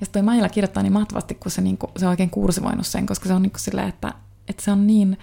[0.00, 3.06] Ja toi Maijala kirjoittaa niin mahtavasti, kun se, niin kuin, se on oikein kursivoinut sen,
[3.06, 4.14] koska se on niin kuin silleen, että,
[4.48, 5.18] että se on niin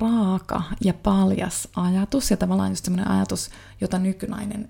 [0.00, 4.68] raaka ja paljas ajatus, ja tavallaan just semmoinen ajatus, jota nykynainen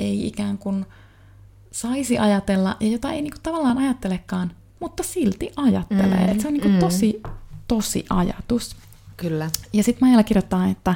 [0.00, 0.86] ei ikään kuin
[1.72, 6.24] saisi ajatella, ja jota ei niin kuin tavallaan ajattelekaan, mutta silti ajattelee.
[6.24, 6.80] Mm, että se on niin kuin mm.
[6.80, 7.22] tosi,
[7.68, 8.76] tosi ajatus.
[9.16, 9.50] Kyllä.
[9.72, 10.94] Ja sitten Maijala kirjoittaa, että,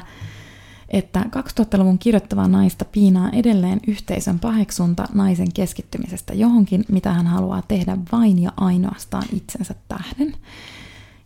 [0.89, 1.25] että
[1.59, 8.41] 2000-luvun kirjoittavaa naista piinaa edelleen yhteisön paheksunta naisen keskittymisestä johonkin, mitä hän haluaa tehdä vain
[8.41, 10.35] ja ainoastaan itsensä tähden.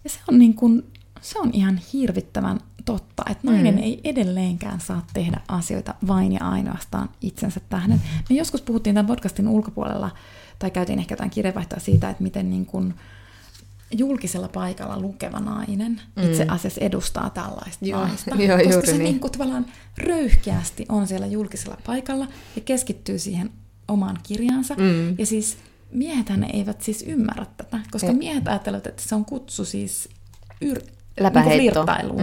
[0.04, 0.84] Ja se on, niin kuin,
[1.22, 2.60] se on ihan hirvittävän
[2.94, 3.82] totta, että nainen mm.
[3.82, 8.02] ei edelleenkään saa tehdä asioita vain ja ainoastaan itsensä tähden.
[8.30, 10.12] Me joskus puhuttiin tämän podcastin ulkopuolella,
[10.60, 12.94] tai käytiin ehkä jotain kirjeenvaihtoa siitä, että miten niin kuin
[13.92, 16.24] julkisella paikalla lukeva nainen mm.
[16.24, 18.36] itse asiassa edustaa tällaista Joo, naista.
[18.36, 19.04] Jo, koska se niin.
[19.04, 19.66] niin kuin tavallaan
[19.98, 23.50] röyhkeästi on siellä julkisella paikalla ja keskittyy siihen
[23.88, 24.76] omaan kirjaansa.
[24.78, 25.16] Mm.
[25.18, 25.58] Ja siis
[25.92, 30.10] miehethän eivät siis ymmärrä tätä, koska miehet ajattelevat, että se on kutsu siis
[30.66, 30.99] yr-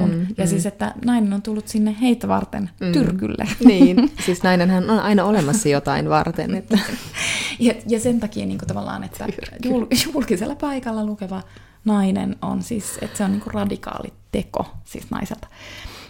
[0.06, 0.48] Niin mm, ja mm.
[0.48, 2.92] siis, että nainen on tullut sinne heitä varten mm.
[2.92, 3.48] tyrkylle.
[3.64, 6.54] Niin, siis nainenhän on aina olemassa jotain varten.
[6.54, 6.78] Että.
[7.58, 9.26] ja, ja sen takia niin kuin tavallaan, että
[9.64, 11.42] jul, julkisella paikalla lukeva
[11.84, 15.48] nainen on siis, että se on niin kuin radikaali teko siis naiselta.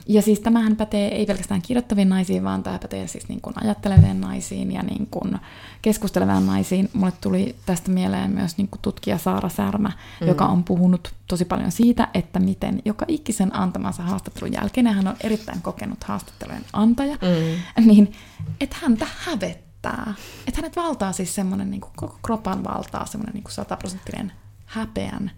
[0.09, 4.21] Ja siis tämähän pätee ei pelkästään kirjoittaviin naisiin, vaan tämä pätee siis niin kuin ajatteleviin
[4.21, 5.39] naisiin ja niin kuin
[5.83, 6.91] keskusteleviin naisiin.
[6.93, 10.27] Mulle tuli tästä mieleen myös niin kuin tutkija Saara Särmä, mm.
[10.27, 15.17] joka on puhunut tosi paljon siitä, että miten joka ikisen antamansa haastattelun jälkeen, hän on
[15.21, 17.87] erittäin kokenut haastattelujen antaja, mm.
[17.87, 18.13] niin
[18.61, 20.15] että häntä hävettää.
[20.47, 24.33] Että hänet valtaa siis semmoinen, niin koko kropan valtaa semmoinen niin sataprosenttinen
[24.67, 25.31] häpeän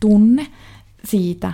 [0.00, 0.46] tunne
[1.04, 1.52] siitä,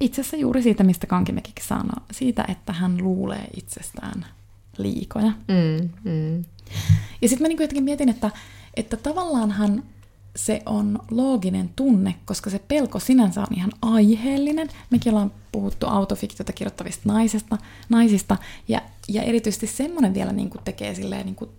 [0.00, 4.26] itse asiassa juuri siitä, mistä Kankimekikin sanoo, siitä, että hän luulee itsestään
[4.78, 5.32] liikoja.
[5.48, 6.44] Mm, mm.
[7.22, 8.30] Ja sitten mä niin jotenkin mietin, että,
[8.74, 9.82] että tavallaanhan
[10.36, 14.68] se on looginen tunne, koska se pelko sinänsä on ihan aiheellinen.
[14.90, 18.36] Mekin ollaan puhuttu autofiktiota kirjoittavista naisista, naisista
[18.68, 21.50] ja, ja erityisesti semmoinen vielä niin kuin tekee silleen niin kuin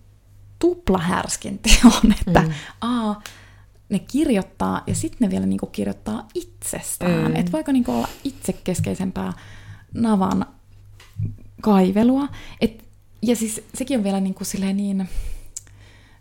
[0.58, 2.52] tuplahärskin teon, että mm.
[2.80, 3.14] a,
[3.88, 7.30] ne kirjoittaa ja sitten ne vielä niin kuin kirjoittaa itsestään.
[7.30, 7.36] Mm.
[7.36, 9.32] Että voiko niin kuin olla itsekeskeisempää
[9.94, 10.46] navan
[11.60, 12.28] kaivelua.
[12.60, 12.84] Et,
[13.22, 15.08] ja siis sekin on vielä niin, silleen niin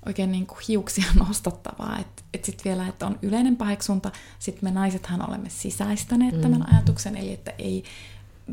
[0.05, 1.99] oikein niin kuin hiuksia nostattavaa.
[1.99, 6.41] Että et sitten vielä, että on yleinen paheksunta, sitten me naisethan olemme sisäistäneet mm.
[6.41, 7.84] tämän ajatuksen, eli että ei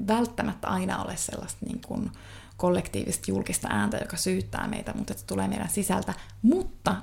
[0.06, 2.10] välttämättä aina ole sellaista niin kuin
[2.56, 6.14] kollektiivista julkista ääntä, joka syyttää meitä, mutta että se tulee meidän sisältä.
[6.42, 6.96] Mutta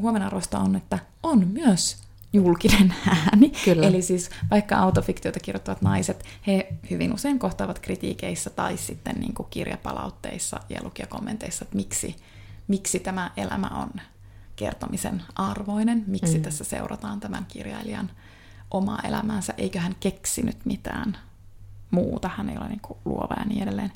[0.00, 3.52] huomenarvoista on, että on myös julkinen ääni.
[3.64, 3.86] Kyllä.
[3.86, 9.46] Eli siis vaikka autofiktiota kirjoittavat naiset, he hyvin usein kohtaavat kritiikeissä tai sitten niin kuin
[9.50, 12.16] kirjapalautteissa ja lukijakommenteissa, että miksi,
[12.68, 13.90] miksi tämä elämä on
[14.56, 16.42] kertomisen arvoinen, miksi mm.
[16.42, 18.10] tässä seurataan tämän kirjailijan
[18.70, 21.18] omaa elämäänsä, eikö hän keksinyt mitään
[21.90, 23.92] muuta, hän ei ole niin kuin luova ja niin edelleen.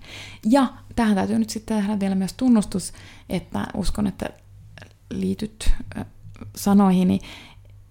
[0.50, 2.92] Ja tähän täytyy nyt sitten tehdä vielä myös tunnustus,
[3.28, 4.30] että uskon, että
[5.20, 5.72] liityt
[6.56, 7.20] sanoihini,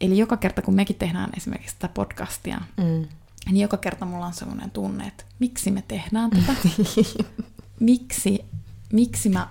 [0.02, 3.08] eli joka kerta kun mekin tehdään esimerkiksi tätä podcastia, mm.
[3.46, 6.54] niin joka kerta mulla on sellainen tunne, että miksi me tehdään tätä,
[7.80, 8.46] miksi,
[8.94, 9.48] miksi mä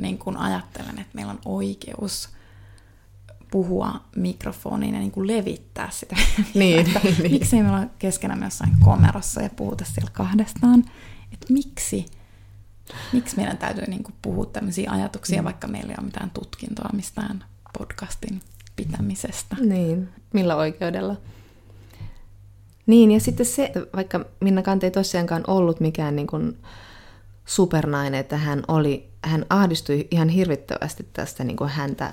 [0.00, 2.28] niin kun ajattelen, että meillä on oikeus
[3.50, 6.16] puhua mikrofoniin ja niin kuin levittää sitä.
[6.54, 7.32] Niin, että niin.
[7.32, 10.84] Miksei me olla keskenämme jossain komerossa ja puhuta siellä kahdestaan.
[11.32, 12.06] Että miksi,
[13.12, 15.44] miksi meidän täytyy niin kuin puhua tämmöisiä ajatuksia, mm.
[15.44, 17.44] vaikka meillä ei ole mitään tutkintoa mistään
[17.78, 18.42] podcastin
[18.76, 19.56] pitämisestä.
[19.60, 21.16] Niin, millä oikeudella?
[22.86, 26.58] Niin, ja sitten se, vaikka Minna Kante ei tosiaankaan ollut mikään niin kuin
[27.46, 32.12] supernainen, että hän oli hän ahdistui ihan hirvittävästi tästä niin kuin häntä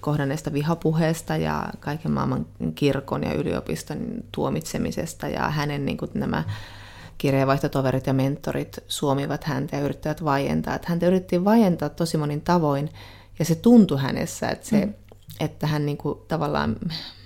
[0.00, 3.98] kohdanneesta vihapuheesta ja kaiken maailman kirkon ja yliopiston
[4.32, 6.44] tuomitsemisesta ja hänen niin kuin nämä
[7.24, 10.74] kirjeenvaihtotoverit ja mentorit suomivat häntä ja yrittävät vaientaa.
[10.74, 12.88] Että häntä yritettiin vaientaa tosi monin tavoin
[13.38, 14.94] ja se tuntui hänessä, että, se, mm.
[15.40, 16.76] että hän niin kuin, tavallaan,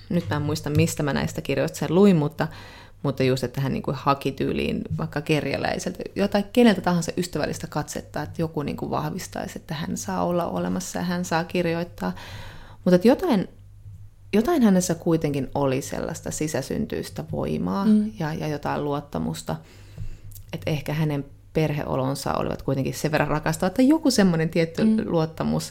[0.09, 2.49] nyt mä en muista mistä mä näistä kirjoista sen luin, mutta
[3.03, 8.23] mutta just, että hän niin kuin haki tyyliin vaikka kerjäläiseltä, jotain keneltä tahansa ystävällistä katsetta,
[8.23, 12.13] että joku niin kuin vahvistaisi, että hän saa olla olemassa ja hän saa kirjoittaa.
[12.85, 13.49] Mutta että jotain,
[14.33, 18.13] jotain hänessä kuitenkin oli sellaista sisäsyntyistä voimaa mm.
[18.19, 19.57] ja, ja jotain luottamusta,
[20.53, 24.97] että ehkä hänen perheolonsa olivat kuitenkin sen verran rakastavaa, että joku semmoinen tietty mm.
[25.05, 25.71] luottamus,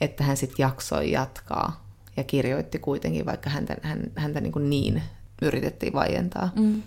[0.00, 1.86] että hän sitten jaksoi jatkaa
[2.16, 5.02] ja kirjoitti kuitenkin, vaikka häntä, hän, häntä niin, kuin niin
[5.42, 6.50] yritettiin vaientaa.
[6.56, 6.82] Mm.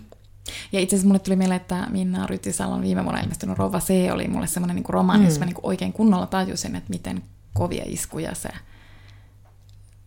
[0.72, 4.28] Ja itse asiassa mulle tuli mieleen, että Minna Rytisalon viime vuonna ilmestynyt Rova C oli
[4.28, 5.24] mulle semmoinen niin romaani, mm.
[5.24, 7.22] jossa mä niin oikein kunnolla tajusin, että miten
[7.54, 8.48] kovia iskuja se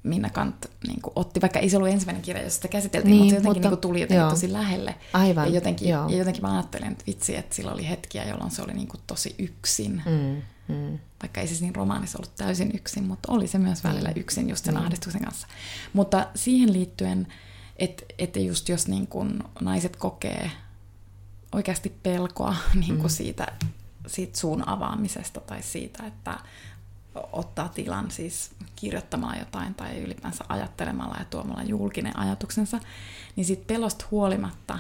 [0.04, 3.20] Minna Kant niin kuin, otti, vaikka ei se ollut ensimmäinen kirja, jossa sitä käsiteltiin, niin,
[3.20, 4.30] mutta se jotenkin mutta, niin kuin, tuli jotenkin joo.
[4.30, 4.96] tosi lähelle.
[5.14, 6.10] Aivan, ja jotenkin, joo.
[6.10, 9.02] ja jotenkin mä ajattelin, että vitsi, että sillä oli hetkiä, jolloin se oli niin kuin,
[9.08, 10.02] tosi yksin.
[10.06, 10.42] Mm,
[10.76, 11.00] mm.
[11.22, 14.22] Vaikka ei se siinä romaanissa ollut täysin yksin, mutta oli se myös välillä mm.
[14.22, 14.82] yksin just sen mm.
[14.82, 15.48] ahdistuksen kanssa.
[15.94, 17.28] Mutta siihen liittyen
[17.78, 20.52] että et just jos niin kun naiset kokee
[21.52, 23.10] oikeasti pelkoa niin kun mm.
[23.10, 23.48] siitä,
[24.08, 26.40] siitä suun avaamisesta tai siitä, että
[27.16, 32.80] ottaa tilan siis kirjoittamaan jotain tai ylipäänsä ajattelemalla ja tuomalla julkinen ajatuksensa,
[33.36, 34.80] niin sitten pelosta huolimatta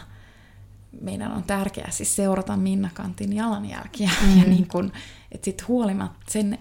[1.02, 4.10] meidän on tärkeää siis seurata Minna Kantin jalanjälkiä.
[4.22, 4.38] Mm.
[4.40, 4.92] Ja niin kun,
[5.32, 6.60] että sit huolimatta sen,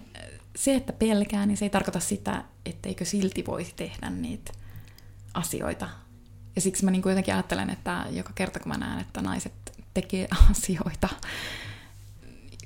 [0.55, 4.53] se, että pelkää, niin se ei tarkoita sitä, etteikö silti voisi tehdä niitä
[5.33, 5.89] asioita
[6.55, 9.53] ja siksi mä niin jotenkin ajattelen, että joka kerta kun mä näen, että naiset
[9.93, 11.09] tekee asioita,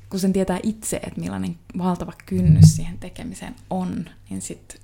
[0.09, 4.79] kun sen tietää itse, että millainen valtava kynnys siihen tekemiseen on, niin sitten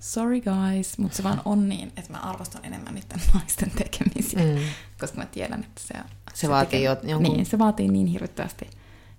[0.00, 4.60] sorry guys, mutta se vaan on niin, että mä arvostan enemmän niiden naisten tekemisiä, mm.
[5.00, 6.00] koska mä tiedän, että se, se,
[6.34, 7.36] se vaatii tekee, jo, jonkun...
[7.36, 8.70] Niin, se vaatii niin hirvittävästi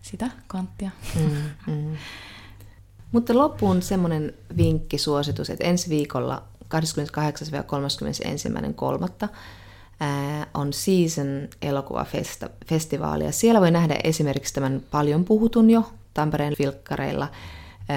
[0.01, 0.91] sitä kanttia.
[1.15, 1.31] Mm,
[1.73, 1.97] mm.
[3.11, 6.69] Mutta loppuun semmoinen vinkki, suositus, että ensi viikolla 28-31.3.
[10.53, 13.23] on Season elokuvafestivaali.
[13.23, 17.27] Ja siellä voi nähdä esimerkiksi tämän paljon puhutun jo Tampereen filkkareilla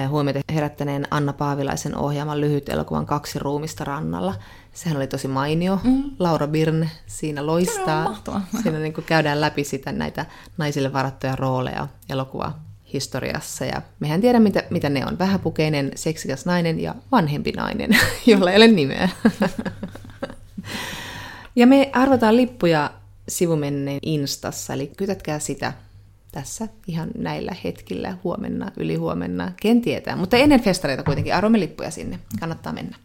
[0.09, 4.35] huomiota herättäneen Anna Paavilaisen ohjaaman lyhyt elokuvan Kaksi ruumista rannalla.
[4.73, 5.79] Sehän oli tosi mainio.
[5.83, 6.03] Mm.
[6.19, 8.21] Laura Birn siinä loistaa.
[8.63, 10.25] Siinä niin kuin käydään läpi sitä näitä
[10.57, 12.53] naisille varattuja rooleja elokuva
[12.93, 13.65] historiassa.
[13.65, 15.19] Ja mehän tiedä, mitä, mitä ne on.
[15.19, 19.09] Vähäpukeinen, seksikäs nainen ja vanhempi nainen, jolla ei ole nimeä.
[21.55, 22.91] ja me arvotaan lippuja
[23.27, 25.73] sivumenneen Instassa, eli kytätkää sitä
[26.31, 30.15] tässä ihan näillä hetkillä, huomenna, yli huomenna, ken tietää.
[30.15, 32.97] Mutta ennen festareita kuitenkin arvomme lippuja sinne, kannattaa mennä.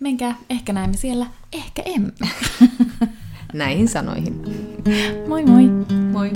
[0.00, 2.12] Menkää, ehkä näemme siellä, ehkä emme.
[3.52, 4.42] Näihin sanoihin.
[5.28, 5.68] Moi moi!
[6.12, 6.32] Moi!